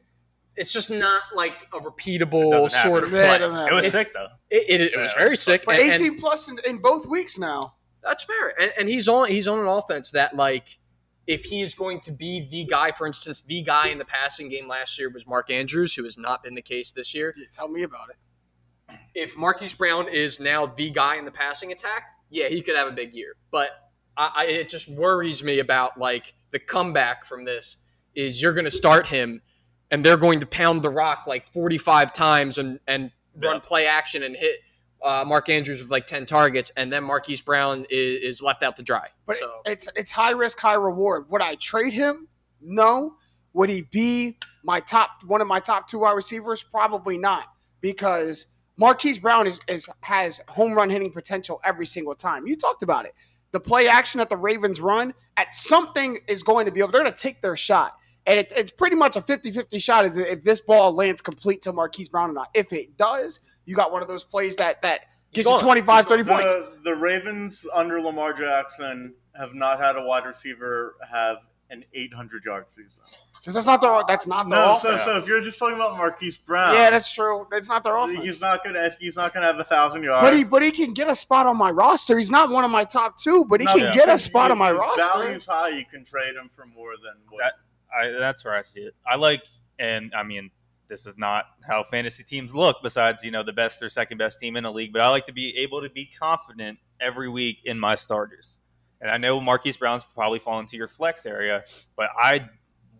[0.56, 3.52] It's just not like a repeatable It doesn't sort of happen.
[3.52, 4.28] Yeah, it It was It's- sick though.
[4.50, 6.78] It, it, it was Yeah, very it's sick, But and, and 18 plus in, in
[6.78, 7.74] both weeks now.
[8.02, 8.54] that's fair.
[8.60, 10.78] And, and he's on he's on an offense that like
[11.26, 14.48] if he is going to be the guy, for instance, the guy in the passing
[14.48, 17.34] game last year was Mark Andrews, who has not been the case this year.
[17.36, 18.96] Yeah, tell me about it.
[19.14, 22.86] If Marquise Brown is now the guy in the passing attack, yeah, he could have
[22.86, 23.34] a big year.
[23.50, 23.70] But
[24.16, 27.78] I, I, it just worries me about like the comeback from this
[28.14, 29.42] is you're going to start him,
[29.90, 34.22] and they're going to pound the rock like 45 times and and run play action
[34.22, 34.60] and hit
[35.04, 38.76] uh, Mark Andrews with like 10 targets, and then Marquise Brown is, is left out
[38.76, 39.08] to dry.
[39.26, 41.30] But so it's it's high risk, high reward.
[41.30, 42.28] Would I trade him?
[42.60, 43.16] No.
[43.52, 46.62] Would he be my top one of my top two wide receivers?
[46.62, 47.46] Probably not,
[47.80, 52.46] because Marquise Brown is, is has home run hitting potential every single time.
[52.46, 53.12] You talked about it.
[53.52, 56.90] The play action that the Ravens run at something is going to be able.
[56.90, 57.96] They're going to take their shot.
[58.26, 61.72] And it's, it's pretty much a 50-50 shot is if this ball lands complete to
[61.72, 62.50] Marquise Brown or not.
[62.54, 65.62] If it does, you got one of those plays that that He's gets you gone.
[65.64, 66.44] 25, 30 points.
[66.52, 71.38] The, the Ravens under Lamar Jackson have not had a wide receiver have
[71.70, 73.02] an 800 yard season.
[73.40, 75.04] Because that's not their that's not their No, so, offense.
[75.04, 77.46] so if you're just talking about Marquise Brown, Yeah, that's true.
[77.52, 78.24] It's not their offense.
[78.24, 80.26] he's not gonna he's not gonna have a thousand yards.
[80.26, 82.18] but he but he can get a spot on my roster.
[82.18, 83.94] He's not one of my top two, but he No, can yeah.
[83.94, 85.02] get a spot If on my roster.
[85.18, 85.68] Value's high.
[85.68, 87.38] You can trade him for more than what.
[87.40, 87.52] That-
[87.98, 88.94] I, that's where I see it.
[89.10, 89.42] I like,
[89.78, 90.50] and I mean,
[90.88, 92.76] this is not how fantasy teams look.
[92.82, 95.26] Besides, you know, the best or second best team in the league, but I like
[95.26, 98.58] to be able to be confident every week in my starters.
[99.00, 101.64] And I know Marquise Brown's probably falling into your flex area,
[101.96, 102.48] but I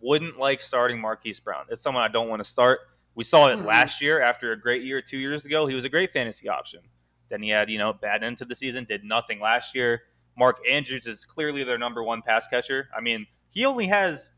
[0.01, 1.65] wouldn't like starting Marquise Brown.
[1.69, 2.79] It's someone I don't want to start.
[3.15, 3.65] We saw it Mhm.
[3.65, 5.65] last year after a great year two years ago.
[5.65, 6.81] He was a great fantasy option.
[7.29, 10.03] Then he had, you know, bad end to the season, did nothing last year.
[10.37, 12.89] Mark Andrews is clearly their number one pass catcher.
[12.95, 14.31] I mean, he only has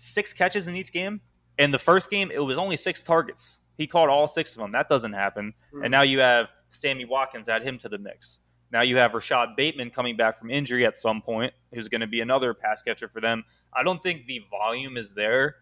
[0.00, 1.20] six catches in each game.
[1.58, 3.58] In the first game, it was only six targets.
[3.76, 4.72] He caught all six of them.
[4.72, 5.54] That doesn't happen.
[5.74, 5.84] Mm.
[5.84, 8.40] And now you have Sammy Watkins, add him to the mix.
[8.72, 12.06] Now you have Rashod Bateman coming back from injury at some point, who's going to
[12.06, 13.44] be another pass catcher for them.
[13.74, 15.56] I don't think the volume is there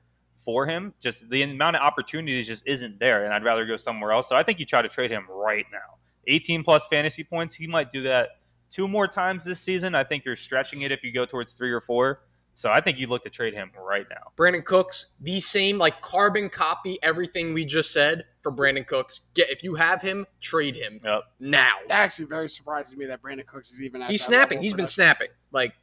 [0.44, 0.94] for him.
[1.00, 4.28] Just the amount of opportunities just isn't there, and I'd rather go somewhere else.
[4.28, 5.98] So I think you try to trade him right now.
[6.26, 7.54] 18 plus fantasy points.
[7.54, 8.30] He might do that
[8.70, 9.94] two more times this season.
[9.94, 12.20] I think you're stretching it if you go towards three or four.
[12.58, 14.32] So I think you look to trade him right now.
[14.36, 19.20] Brandin Cooks, the same like carbon copy everything we just said for Brandin Cooks.
[19.34, 21.22] Get if you have him, trade him Yep.
[21.38, 21.70] now.
[21.86, 24.56] That actually very surprises me that Brandin Cooks is even at He's that snapping.
[24.58, 25.28] level He's of been snapping.
[25.52, 25.74] Like,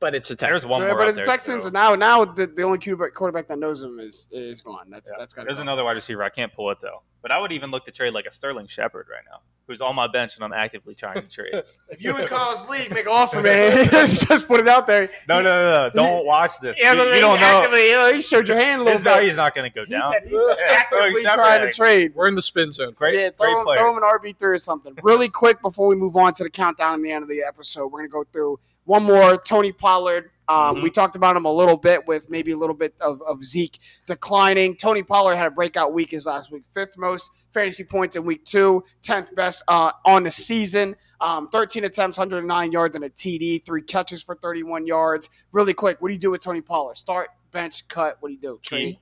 [0.00, 0.66] but it's a There's Texans.
[0.70, 3.48] one more but it's there, Texans, so- and now now the, the only quarterback, quarterback
[3.48, 4.88] that knows him is is gone.
[4.90, 5.18] That's Yeah.
[5.18, 5.62] that's got There's go.
[5.62, 6.22] another wide receiver.
[6.22, 7.02] I can't pull it though.
[7.22, 9.94] But I would even look to trade like a Sterling Shepard right now, who's on
[9.94, 11.52] my bench and I'm actively trying to trade.
[11.90, 13.86] If you in Kyle's league, make an offer, man.
[13.90, 15.10] just, just put it out there.
[15.28, 15.90] no, no, no, no.
[15.94, 16.80] Don't watch this.
[16.80, 17.46] Yeah, you, you don't know.
[17.58, 19.10] actively, you know, he showed your hand a little His bit.
[19.10, 20.10] value's not going to go He down.
[20.12, 22.12] said he's Yeah, actively Sterling Shepard, trying to trade.
[22.14, 22.94] We're in the spin zone.
[22.94, 23.78] Great, yeah, great throw him, player.
[23.80, 24.96] throw him an RB three or something.
[25.02, 27.88] Really quick before we move on to the countdown and the end of the episode,
[27.88, 28.58] we're gonna go through
[28.90, 29.36] one more.
[29.36, 30.30] Tony Pollard.
[30.48, 30.82] Um, Mhm.
[30.82, 33.78] We talked about him a little bit with maybe a little bit of, of Zeke
[34.06, 34.74] declining.
[34.74, 38.44] Tony Pollard had a breakout week his last week, fifth most fantasy points in week
[38.44, 40.96] two, tenth best uh, on the season.
[41.20, 45.30] Um, 13 attempts, 109 yards, and a TD, three catches for 31 yards.
[45.52, 46.98] Really quick, what do you do with Tony Pollard?
[46.98, 48.16] Start, bench, cut.
[48.18, 48.58] What do you do?
[48.64, 48.98] Trade.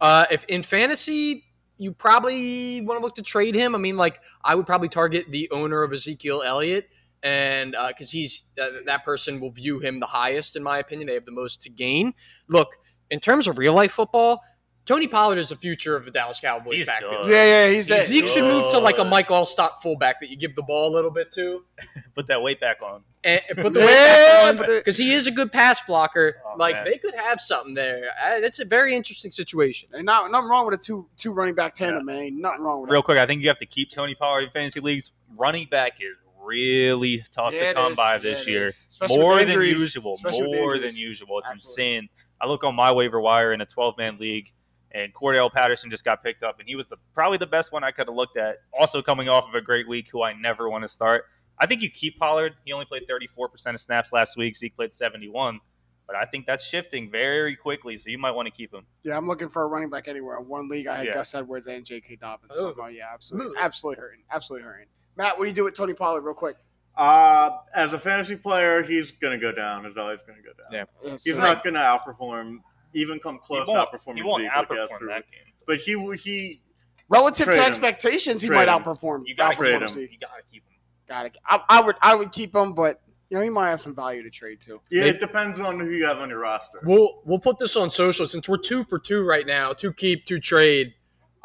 [0.00, 1.44] Uh, if in fantasy,
[1.76, 3.74] you probably want to look to trade him.
[3.74, 6.88] I mean, like I would probably target the owner of Ezekiel Elliott,
[7.22, 11.06] and because he's uh, that person will view him the highest in my opinion.
[11.08, 12.14] They have the most to gain.
[12.48, 12.76] Look,
[13.10, 14.40] in terms of real life football,
[14.84, 17.22] Tony Pollard is the future of the Dallas Cowboys He's backfield.
[17.22, 17.30] good.
[17.30, 18.06] Yeah, yeah, he's it.
[18.06, 19.10] Zeke should move to like a Good.
[19.10, 21.64] Mike Alstott fullback that you give the ball a little bit to,
[22.14, 23.02] Put that weight back on.
[23.22, 23.86] and and put the Yeah,
[24.50, 26.36] weight back on because he is a good pass blocker.
[26.46, 26.84] Oh, like man.
[26.86, 28.04] they could have something there.
[28.24, 29.90] Uh, That's a very interesting situation.
[29.92, 32.40] And not, nothing wrong with a two two running back tandem, man.
[32.40, 33.04] Nothing wrong with Real that.
[33.04, 35.12] quick, I think you have to keep Tony Pollard in fantasy leagues.
[35.36, 37.96] Running back is really tough Yeah, to come is.
[37.96, 38.72] by Yeah, this it year.
[39.08, 40.12] More than usual.
[40.14, 41.38] Especially More than usual.
[41.40, 41.96] It's Absolutely.
[41.96, 42.08] insane.
[42.40, 44.52] I look on my waiver wire in a 12 man league,
[44.92, 47.82] and Cordarrelle Patterson just got picked up, and he was the probably the best one
[47.84, 48.58] I could have looked at.
[48.78, 51.24] Also coming off of a great week, who I never want to start.
[51.58, 52.54] I think you keep Pollard.
[52.64, 54.56] He only played 34% of snaps last week.
[54.56, 55.58] Zeke played 71.
[56.06, 58.86] But I think that's shifting very quickly, so you might want to keep him.
[59.02, 60.40] Yeah, I'm looking for a running back anywhere.
[60.40, 61.14] One league, I had Yeah.
[61.14, 62.16] Gus Edwards and J.K.
[62.16, 62.52] Dobbins.
[62.56, 62.86] So, Oh.
[62.86, 64.86] yeah, absolutely, absolutely hurting, absolutely hurting.
[65.18, 66.56] Matt, what do you do with Tony Pollard, real quick?
[66.96, 69.84] Uh, as a fantasy player, he's gonna go down.
[69.84, 70.86] His value's gonna go down.
[71.04, 71.10] Yeah.
[71.12, 71.40] He's sir.
[71.40, 72.58] not gonna outperform,
[72.94, 75.06] even come close to outperforming he won't Zeke like he outperform to.
[75.06, 75.52] that game.
[75.66, 76.62] But he he
[77.08, 77.66] relative Trade to him.
[77.68, 78.42] expectations.
[78.42, 78.82] He Trade might him.
[78.82, 79.22] outperform.
[79.26, 79.88] You gotta outperform him.
[79.88, 80.12] Zeke.
[80.12, 80.76] You gotta keep him.
[81.08, 81.36] Got it.
[81.46, 83.00] I, I would, I would keep him, but
[83.30, 84.80] you know, he might have some value to trade too.
[84.90, 86.80] yeah, They- it depends on who you have on your roster.
[86.82, 90.24] We'll we'll put this on social since we're two for two right now, two keep,
[90.26, 90.94] two trade.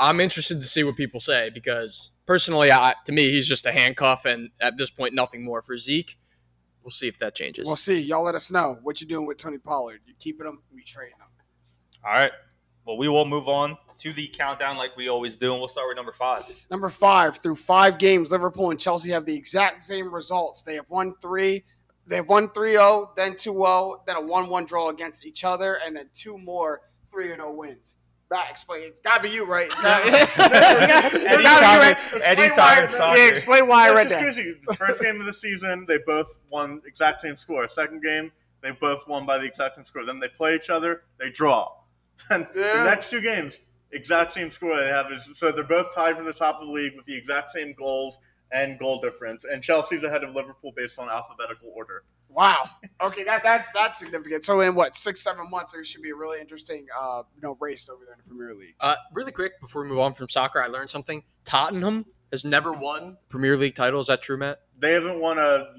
[0.03, 3.71] I'm interested to see what people say because personally, I, to me, he's just a
[3.71, 6.17] handcuff, and at this point, nothing more for Zeke.
[6.83, 7.65] We'll see if that changes.
[7.65, 8.01] We'll see.
[8.01, 10.01] Y'all let us know what you're doing with Tony Pollard.
[10.05, 10.61] You keeping him?
[10.73, 11.27] You trading him?
[12.05, 12.33] All right.
[12.85, 15.87] Well, we will move on to the countdown like we always do, and we'll start
[15.87, 16.43] with number five.
[16.69, 20.63] Number five, through five games, Liverpool and Chelsea have the exact same results.
[20.63, 21.63] They have won three.
[22.05, 25.45] They have won 3 0, then 2 0, then a 1 1 draw against each
[25.45, 27.95] other, and then two more 3 0 wins.
[28.33, 28.81] Matt, explain.
[28.83, 29.67] It's got to be you, right?
[29.67, 31.97] It's gotta, it's gotta be you, right?
[32.17, 33.17] Explain why, in soccer.
[33.17, 34.45] yeah, explain why That's right just there.
[34.45, 34.59] crazy.
[34.67, 37.67] The first game of the season, they both won exact same score.
[37.67, 38.31] Second game,
[38.61, 40.03] they both won by the exact same score.
[40.05, 41.71] Then they play each other, they draw.
[42.29, 42.77] Then Yeah.
[42.77, 43.59] the next two games,
[43.91, 46.73] exact same score they have is so they're both tied for the top of the
[46.73, 48.19] league with the exact same goals
[48.51, 49.45] and goal difference.
[49.45, 52.03] And Chelsea's ahead of Liverpool based on alphabetical order.
[52.33, 52.69] Wow.
[53.01, 54.43] Okay, that, that's that's significant.
[54.43, 57.57] So in what six, seven months, there should be a really interesting, uh, you know,
[57.59, 58.75] race over there in the Premier League.
[58.79, 61.23] Uh, really quick before we move on from soccer, I learned something.
[61.45, 63.99] Tottenham has never won Premier League title.
[63.99, 64.59] Is that true, Matt?
[64.77, 65.73] They haven't won a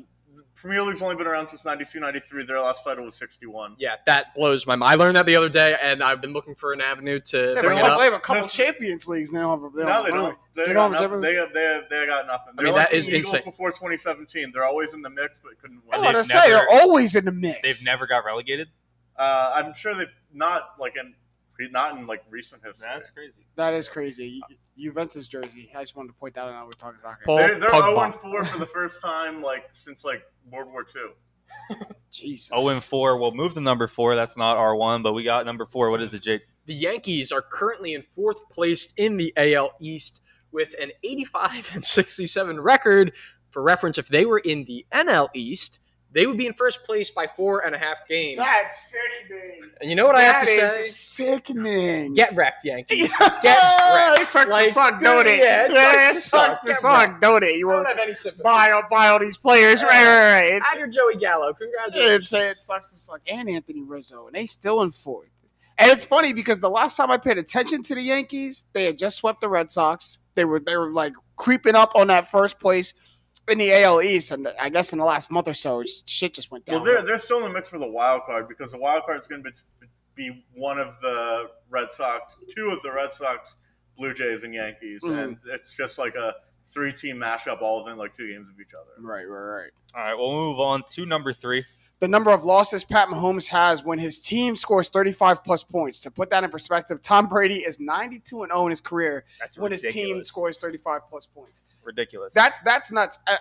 [0.64, 2.46] Premier League's only been around since 92, 93.
[2.46, 3.76] Their last title was 61.
[3.78, 4.92] Yeah, that blows my mind.
[4.92, 7.60] I learned that the other day, and I've been looking for an avenue to Yeah,
[7.60, 8.00] bring but it they up.
[8.00, 8.48] have a couple No.
[8.48, 9.54] Champions Leagues now.
[9.56, 10.38] They No, they don't.
[10.56, 11.20] They, They don't have nothing.
[11.20, 12.54] They, they, they got nothing.
[12.58, 13.44] I They're mean, like that the is Eagles insane.
[13.44, 15.92] Before 2017, they're always in the mix, but couldn't win.
[15.92, 16.14] I win.
[16.14, 17.60] want to say they're always in the mix.
[17.62, 18.68] They've never got relegated.
[19.18, 21.14] Uh, I'm sure they've not like in
[21.70, 22.88] not in like recent history.
[22.92, 23.46] That's crazy.
[23.56, 24.42] That is crazy.
[24.48, 25.70] Ju- Juventus jersey.
[25.76, 26.66] I just wanted to point that out.
[26.66, 27.22] We're talking soccer.
[27.24, 27.92] Paul They're, they're Pogba.
[27.92, 31.76] 0 and 4 for the first time like since like World War II.
[32.10, 32.48] Jesus.
[32.48, 33.16] 0 and 4.
[33.16, 34.16] We'll move to number 4.
[34.16, 35.90] That's not R1, but we got number 4.
[35.90, 36.42] What is it, Jake?
[36.66, 41.84] The Yankees are currently in fourth place in the AL East with an 85 and
[41.84, 43.12] 67 record.
[43.50, 45.78] For reference, if they were in the NL East,
[46.14, 48.38] they would be in first place by four and a half games.
[48.38, 49.70] That's sickening.
[49.80, 50.82] and you know what I have to That say?
[50.82, 52.12] is sickening.
[52.14, 53.12] Get wrecked, Yankees.
[53.18, 53.58] Get Get
[53.94, 54.20] wrecked.
[54.20, 55.38] It sucks Like, to suck, don't it?
[55.38, 56.62] yeah, it Yeah, sucks it to sucks suck.
[56.62, 57.56] to suck, don't it?
[57.56, 58.42] You won't have any sympathy.
[58.44, 59.82] buy all, buy all these players.
[59.82, 60.52] Right, right, right.
[60.54, 61.52] It's, Have your Joey Gallo.
[61.52, 62.32] Congratulations.
[62.32, 63.20] it's, it sucks to suck.
[63.26, 64.26] And Anthony Rizzo.
[64.26, 65.28] And they still in fourth.
[65.76, 68.96] And it's funny because the last time I paid attention to the Yankees, they had
[68.96, 70.18] just swept the Red Sox.
[70.36, 72.94] They were they were like creeping up on that first place
[73.48, 76.50] in the AL East, and I guess in the last month or so, shit just
[76.50, 76.76] went down.
[76.76, 79.20] Well, they're they're still in the mix for the wild card because the wild card
[79.20, 83.56] is going to be, be one of the Red Sox, two of the Red Sox,
[83.98, 85.18] Blue Jays, and Yankees, Mhm.
[85.24, 86.34] and it's just like a
[86.66, 88.90] three-team mashup, all within like two games of each other.
[89.06, 89.70] right, right, right.
[89.94, 91.64] All right, we'll move on to number three.
[92.00, 96.00] The number of losses Pat Mahomes has when his team scores 35 plus points.
[96.00, 99.56] To put that in perspective, Tom Brady is 92 and 0 in his career That's
[99.56, 101.62] when his team scores 35 plus points.
[101.82, 102.34] ridiculous.
[102.34, 103.18] That's that's nuts.
[103.26, 103.36] Uh,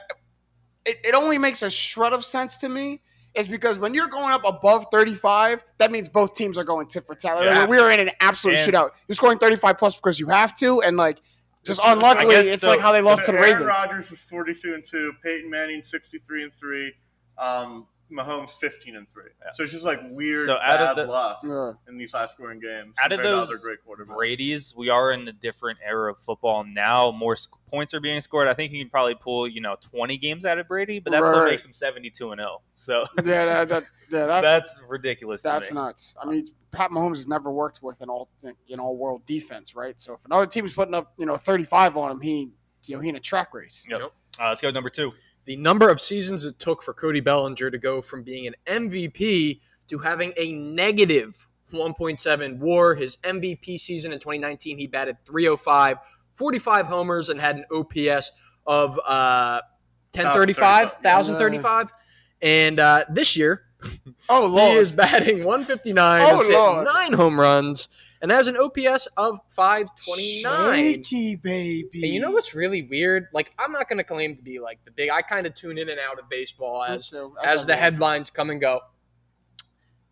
[0.86, 3.01] It, it only makes a shred of sense to me.
[3.36, 7.08] Is because when you're going up above 35, that means both teams are going tit
[7.08, 7.36] for tat.
[7.43, 8.91] Like, we are in an absolute And- shootout.
[9.08, 11.20] You're scoring 35 plus because you have to, and like
[11.66, 12.68] just unluckily, it's so.
[12.70, 13.68] like how they lost to the Aaron Ravens.
[13.68, 16.93] Rodgers is 42 and two, Peyton Manning 63 and three,
[17.39, 19.30] um, Mahomes 15 and three.
[19.43, 19.51] Yeah.
[19.54, 21.74] So it's just like weird So bad the- luck Yeah.
[21.88, 22.95] in these high-scoring games.
[23.04, 24.14] Out of those other great quarterbacks.
[24.16, 27.12] Brady's, we are in a different era of football now.
[27.12, 28.47] More sc- points are being scored.
[28.47, 31.24] I think you can probably pull, you know, 20 games out of Brady, but that
[31.24, 32.62] still makes him 72 and 0.
[32.76, 35.41] So Yeah, that, that, yeah, that's that's ridiculous.
[35.41, 35.76] to That's me.
[35.76, 36.16] nuts.
[36.22, 39.99] I mean, Pat Mahomes has never worked with an all an all world defense, right?
[39.99, 42.51] So if another team's putting up, you know, thirty five on him, he
[42.86, 43.86] you know he in a track race.
[43.89, 44.01] Yep.
[44.39, 45.12] Uh, let's go number two.
[45.45, 49.59] The number of seasons it took for Cody Bellinger to go from being an MVP
[49.89, 52.95] to having a negative 1.7 WAR.
[52.95, 55.97] His MVP season in 2019, he batted 305,
[56.33, 58.31] 45 homers, and had an OPS
[58.65, 59.61] of uh,
[60.13, 61.91] 1035, 1035.
[62.41, 63.63] And uh, this year,
[64.29, 64.71] Oh Lord.
[64.73, 66.85] he is batting 159, Oh, Lord.
[66.85, 67.89] nine home runs,
[68.24, 70.76] and has an OPS of 529.
[71.03, 72.03] shaky baby.
[72.03, 73.28] And you know what's really weird?
[73.34, 75.09] Like, I'm not going to claim to be like the big.
[75.11, 78.30] I kind of tune in and out of baseball as So, as the I- headlines
[78.32, 78.80] come and go.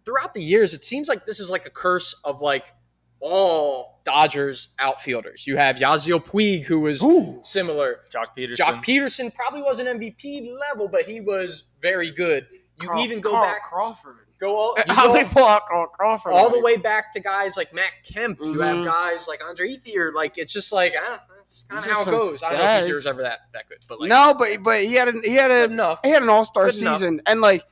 [0.03, 2.73] Throughout the years, it seems like this is like a curse of like
[3.19, 5.45] all Dodgers outfielders.
[5.45, 7.39] You have Yasiel Puig, who was Ooh.
[7.43, 7.99] similar.
[8.13, 8.55] Joc Pederson.
[8.57, 12.47] Joc Pederson probably wasn't MVP level, but he was very good.
[12.81, 14.25] You Carl- even go Carl back, Crawford.
[14.41, 16.33] Go all, you How go they pull out Carl Crawford?
[16.33, 18.39] all the way back to guys like Matt Kemp.
[18.41, 18.85] You have Mhm.
[18.85, 20.13] guys like Andre Ethier.
[20.13, 22.43] Like it's just like ah, that's kind of how it some- goes.
[22.43, 24.61] I don't yeah, know if it's- Ethier's ever that that good, but like no, but
[24.63, 25.99] but he had a, he had a enough.
[26.03, 26.97] he had an all star Good enough.
[26.97, 27.63] season, and like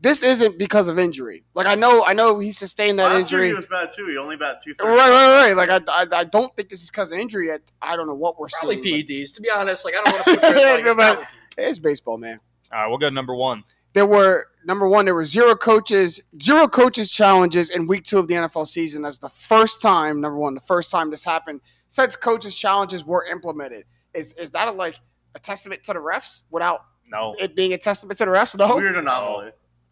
[0.00, 1.44] this isn't because of injury.
[1.54, 3.48] Like I know I know he sustained that Last year injury.
[3.50, 4.04] he was bad too.
[4.06, 4.74] He only bat two.
[4.80, 5.56] Right, right, right.
[5.56, 7.52] Like I, I, I don't think this is because of injury.
[7.52, 9.06] I, I don't know what we're Probably seeing.
[9.06, 9.34] but PEDs.
[9.34, 12.40] To be honest, like I don't want to put like, it's It's baseball, man.
[12.72, 13.62] All right, we'll go to number one.
[13.94, 18.28] There were number one, there were zero coaches, zero coaches challenges in week two of
[18.28, 19.02] the NFL season.
[19.02, 23.24] That's the first time, number one, the first time this happened since coaches challenges were
[23.26, 23.84] implemented.
[24.14, 24.96] Is is that a, like
[25.34, 27.34] a testament to the refs without No.
[27.38, 28.56] it being a testament to the refs?
[28.56, 29.50] No, Weird anomaly.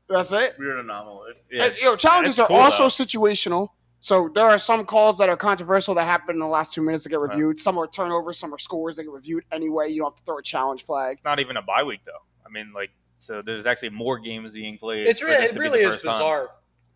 [0.08, 0.56] that's it.
[0.58, 1.32] Weird anomaly.
[1.50, 1.64] Yeah.
[1.64, 2.88] And, you know, challenges That's are cool, also though.
[2.88, 3.68] situational.
[4.02, 7.04] So there are some calls that are controversial that happen in the last two minutes
[7.04, 7.30] that get Right.
[7.30, 7.60] reviewed.
[7.60, 9.88] Some are turnovers, some are scores that get reviewed anyway.
[9.90, 11.12] You don't have to throw a challenge flag.
[11.12, 12.12] It's not even a bye week, though.
[12.46, 12.90] I mean, like,
[13.20, 15.06] so there's actually more games being played.
[15.06, 16.14] It's really, it really is first time.
[16.14, 16.48] bizarre.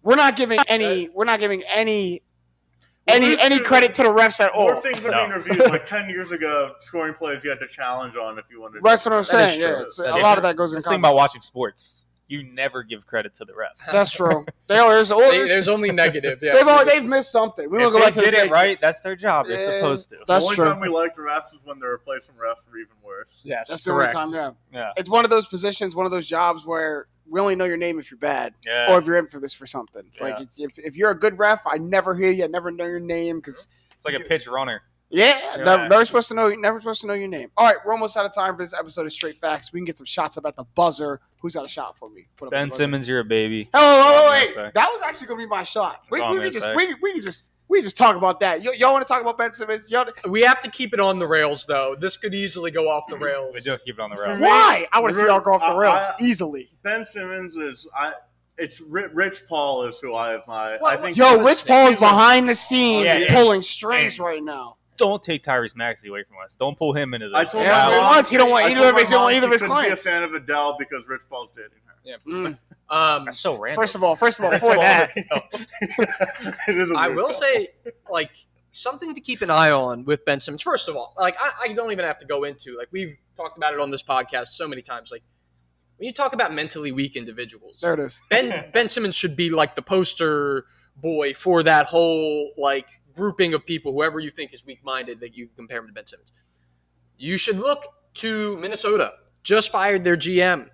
[0.02, 1.08] We're not giving any.
[1.10, 2.22] We're not giving any
[3.06, 4.72] Well, any any two- credit to the refs at all.
[4.72, 5.18] More things are No.
[5.26, 5.58] being reviewed.
[5.70, 8.78] Like ten years ago, scoring plays you had to challenge on if you wanted.
[8.78, 8.80] to.
[8.84, 9.60] That's what I'm saying.
[9.60, 10.30] Yeah, it's, a lot true.
[10.32, 10.76] of that goes in.
[10.76, 12.06] That's the thing about watching sports.
[12.34, 13.86] You never give credit to the refs.
[13.92, 14.44] That's true.
[14.66, 16.40] They always, They- always there's only negative.
[16.42, 17.70] Yeah, they've all, they've missed something.
[17.70, 19.46] We if will go they back to the did it right, that's their job.
[19.46, 19.78] They're Yeah.
[19.78, 20.16] supposed to.
[20.26, 20.64] That's the only true.
[20.64, 23.42] time we liked refs was when the replacement refs were even worse.
[23.44, 24.30] yes, That's the only time.
[24.32, 24.90] Yeah, Yeah.
[24.96, 27.98] it's one of those positions, one of those jobs where we only know your name
[28.00, 28.92] if you're bad Yeah.
[28.92, 30.02] or if you're infamous for something.
[30.20, 33.00] Like if, if you're a good ref, I never hear you, I never know your
[33.00, 34.82] name because It's like a pitch runner.
[35.14, 35.64] Yeah, Yeah.
[35.64, 36.48] Never, never supposed to know.
[36.50, 37.50] Never supposed to know your name.
[37.56, 39.72] All right, we're almost out of time for this episode of Straight Facts.
[39.72, 41.20] We can get some shots up at the buzzer.
[41.40, 42.26] Who's got a shot for me?
[42.36, 42.70] Put Ben.
[42.70, 43.68] Simmons, you're a baby.
[43.74, 44.74] Oh, oh, oh, Go wait.
[44.74, 46.02] That was actually gonna be my shot.
[46.10, 48.62] We, Go we, can just we, we can just we can just talk about that.
[48.62, 49.90] Y- y'all want to talk about Ben Simmons?
[49.90, 51.96] Y'all, We have to keep it on the rails, though.
[51.98, 53.54] This could easily go off the rails.
[53.54, 54.40] We do have to keep it on the rails.
[54.40, 54.86] why?
[54.92, 56.68] I want to see Re- y'all go off the rails I- easily.
[56.82, 58.12] Ben Simmons is I.
[58.56, 60.76] It's Rich Paul is who I have my.
[60.78, 61.16] What- I think.
[61.16, 63.34] Yo, Rich Paul is behind the scenes oh, Yeah, yeah.
[63.34, 64.76] pulling strings And- right now.
[64.96, 66.54] Don't take Tyrese Maxey away from us.
[66.54, 67.36] Don't pull him into this.
[67.36, 68.24] I told Yeah, my he mom.
[68.24, 70.04] he don't want either of his- he don't want either of his clients.
[70.04, 71.80] Be a fan of Adele because Rich Paul's dating her.
[72.28, 72.58] Mm.
[72.90, 73.80] Um, That's so random.
[73.82, 76.90] First of all, first of all, before that, it is.
[76.90, 77.32] A I will call.
[77.32, 77.68] say,
[78.10, 78.30] like,
[78.72, 80.60] something to keep an eye on with Ben Simmons.
[80.62, 83.56] First of all, like, I, I don't even have to go into like we've talked
[83.56, 85.10] about it on this podcast so many times.
[85.10, 85.22] Like,
[85.96, 88.20] when you talk about mentally weak individuals, There it is.
[88.28, 90.66] Ben Ben Simmons should be like the poster
[90.96, 95.36] boy for that whole like grouping of people, whoever you think is weak minded, that
[95.36, 96.32] you compare him to Ben Simmons.
[97.16, 97.84] You should look
[98.14, 99.14] to Minnesota.
[99.42, 100.68] Just fired their GM.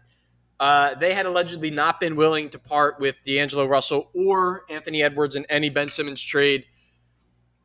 [0.59, 5.35] Uh, they had allegedly not been willing to part with D'Angelo Russell or Anthony Edwards
[5.35, 6.65] in any Ben Simmons trade.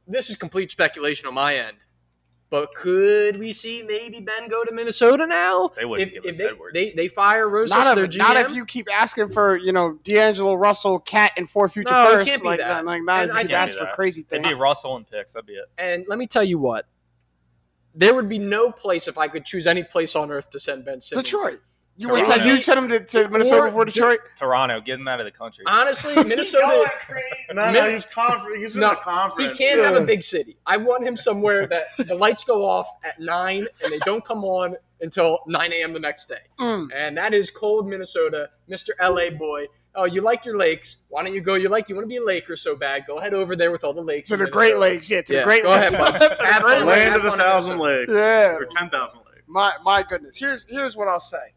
[0.08, 1.78] This is complete speculation on my end.
[2.52, 5.72] But could we see maybe Ben go to Minnesota now?
[5.76, 6.74] They wouldn't if, give if us they, Edwards.
[6.74, 8.18] They, they fire Rosas, Not their if, GM.
[8.20, 12.12] not if you keep asking for you know D'Angelo Russell, KAT, and four future No,
[12.12, 12.30] firsts.
[12.30, 12.86] can't be like that.
[12.86, 13.96] like not And if I you keep can't asking for that.
[13.96, 14.56] crazy It'd things.
[14.56, 15.34] be Russell and picks.
[15.34, 15.66] That'd be it.
[15.78, 16.86] And let me tell you what,
[17.96, 20.86] there would be no place if I could choose any place on earth to send
[20.86, 21.30] Ben Simmons.
[21.32, 21.62] Detroit.
[21.98, 22.28] You Toronto.
[22.30, 24.20] would send you send him to, to Minnesota Or before Detroit.
[24.38, 25.64] Toronto, get him out of the country.
[25.66, 26.86] Honestly, Minnesota.
[27.54, 28.58] No, no, Min- he's conference.
[28.58, 30.58] He's in No, the he can't have a big city.
[30.66, 34.44] I want him somewhere that the lights go off at nine and they don't come
[34.44, 35.94] on until nine a.m.
[35.94, 36.40] the next day.
[36.60, 36.90] Mm.
[36.94, 38.90] And that is cold Minnesota, Mr.
[39.02, 39.66] LA boy.
[39.98, 41.06] Oh, you like your lakes?
[41.10, 41.56] Why don't you go?
[41.56, 43.06] You like you want to be a Laker so bad?
[43.08, 44.28] Go head over there with all the lakes.
[44.28, 45.96] To in the Great Lakes, yeah, to Yeah, the Great go Lakes.
[45.98, 46.12] bud.
[46.20, 46.64] To the Great.
[46.66, 46.86] Lakes.
[46.86, 48.12] Land Have of a thousand lakes.
[48.14, 48.56] Yeah.
[48.58, 49.44] Or ten thousand lakes.
[49.48, 50.38] My my goodness.
[50.38, 51.54] Here's here's what I'll say.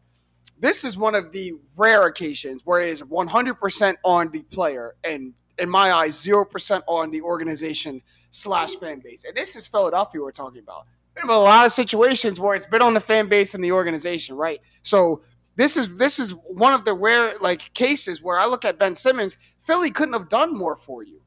[0.59, 5.33] This is one of the rare occasions where it is 100% on the player and
[5.57, 8.01] in my eyes 0% on the organization
[8.31, 9.23] slash fan base.
[9.25, 10.85] And this is Philadelphia we're talking about.
[11.13, 13.71] There have a lot of situations where it's been on the fan base and the
[13.71, 14.59] organization, right?
[14.83, 15.23] So
[15.55, 18.95] this is this is one of the rare like cases where I look at Ben
[18.95, 19.37] Simmons.
[19.59, 21.18] Philly couldn't have done more for you.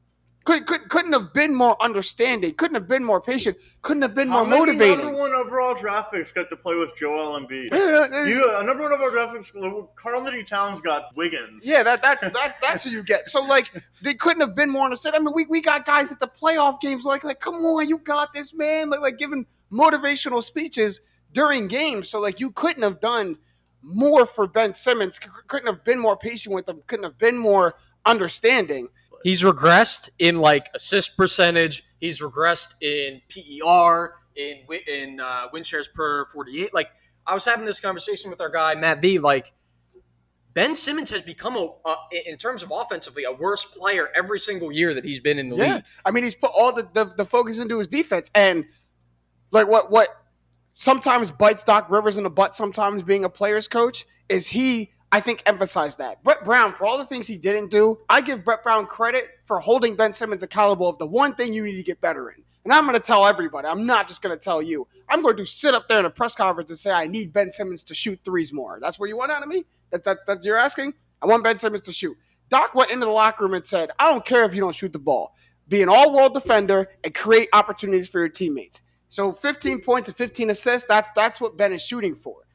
[0.45, 2.53] Could, could, couldn't have been more understanding.
[2.55, 3.55] Couldn't have been more patient.
[3.81, 5.05] Couldn't have been How more many motivating.
[5.05, 7.69] number one overall draft picks got to play with Joel Embiid?
[7.71, 9.55] Yeah, You, a number one overall draft picks.
[9.55, 11.65] Uh, Karl-Anthony Towns got Wiggins.
[11.65, 13.29] Yeah, that that's that, that's who you get.
[13.29, 13.71] So like
[14.01, 15.15] they couldn't have been more understood.
[15.15, 17.97] I mean, we, we got guys at the playoff games like like come on, you
[17.99, 18.89] got this, man.
[18.89, 20.99] Like like giving motivational speeches
[21.31, 22.09] during games.
[22.09, 23.37] So like you couldn't have done
[23.81, 25.21] more for Ben Simmons.
[25.23, 26.81] C- couldn't have been more patient with him.
[26.87, 27.75] Couldn't have been more
[28.05, 28.89] understanding.
[29.23, 31.83] He's regressed in like assist percentage.
[31.99, 34.57] He's regressed in PER, in
[34.87, 36.73] in uh, win shares per forty eight.
[36.73, 36.89] Like
[37.25, 39.19] I was having this conversation with our guy Matt V.
[39.19, 39.53] Like
[40.53, 44.71] Ben Simmons has become a, a in terms of offensively a worse player every single
[44.71, 45.83] year that he's been in the Yeah, league.
[46.05, 48.65] I mean he's put all the, the the focus into his defense and
[49.51, 50.09] like what what
[50.73, 52.55] sometimes bites Doc Rivers in the butt.
[52.55, 54.91] Sometimes being a player's coach is he.
[55.13, 57.99] I think emphasized that Brett Brown for all the things he didn't do.
[58.09, 61.63] I give Brett Brown credit for holding Ben Simmons accountable of the one thing you
[61.63, 62.41] need to get better in.
[62.63, 63.67] And I'm going to tell everybody.
[63.67, 64.87] I'm not just going to tell you.
[65.07, 67.51] I'm going to sit up there in a press conference and say I need Ben
[67.51, 68.79] Simmons to shoot threes more.
[68.81, 69.65] That's what you want out of me.
[69.91, 70.95] That that, that you're asking.
[71.21, 72.17] I want Ben Simmons to shoot.
[72.49, 74.93] Doc went into the locker room and said, I don't care if you don't shoot
[74.93, 75.35] the ball.
[75.67, 78.81] Be an all world defender and create opportunities for your teammates.
[79.11, 82.47] So 15 points and 15 assists, that's that's what Ben is shooting for.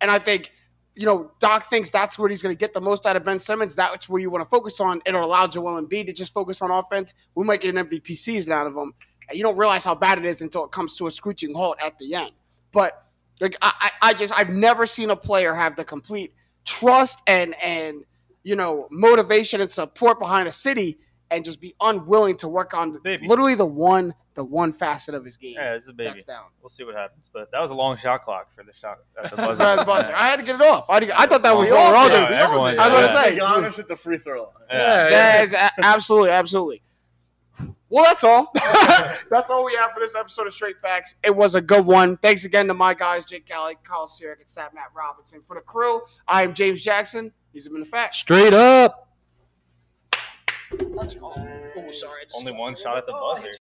[0.00, 0.52] And I think,
[0.96, 3.38] you know, Doc thinks that's where he's going to get the most out of Ben
[3.38, 3.74] Simmons.
[3.74, 5.02] That's where you want to focus on.
[5.04, 7.12] It'll allow Joel Embiid to just focus on offense.
[7.34, 8.94] We might get an MVP season out of him.
[9.28, 11.76] And you don't realize how bad it is until it comes to a screeching halt
[11.84, 12.30] at the end.
[12.72, 13.06] But
[13.40, 16.32] like I, I I just I've never seen a player have the complete
[16.64, 18.04] trust and and
[18.42, 20.98] you know motivation and support behind a city
[21.30, 23.26] and just be unwilling to work on Baby.
[23.26, 25.54] literally the one the one facet of his game.
[25.56, 26.10] Yeah, it's a baby.
[26.10, 26.44] That's down.
[26.60, 27.30] We'll see what happens.
[27.32, 29.56] But that was a long shot clock for the shot at the Buzzer.
[29.56, 29.84] buzzer.
[29.86, 30.14] Buzzer.
[30.14, 30.90] I had to get it off.
[30.90, 32.32] I, to get- I thought that was We what all we're did.
[32.32, 33.14] everyone I was did.
[33.14, 34.52] gonna say, Giannis at the free throw line.
[34.70, 35.08] Yeah.
[35.08, 36.82] That is a- absolutely, absolutely.
[37.88, 38.50] Well, that's all.
[39.30, 41.14] that's all we have for this episode of Straight Facts.
[41.24, 42.16] It was a good one.
[42.18, 45.40] Thanks again to my guys, Jake Kelly, Kyle Sirik, and Stat Matt Robinson.
[45.46, 47.32] For the crew, I am James Jackson.
[47.52, 48.18] These have been the facts.
[48.18, 49.05] Straight up.
[50.80, 51.32] Let's go.
[51.34, 52.22] Oh, sorry.
[52.36, 53.52] Only one shot at the Oh, buzzer.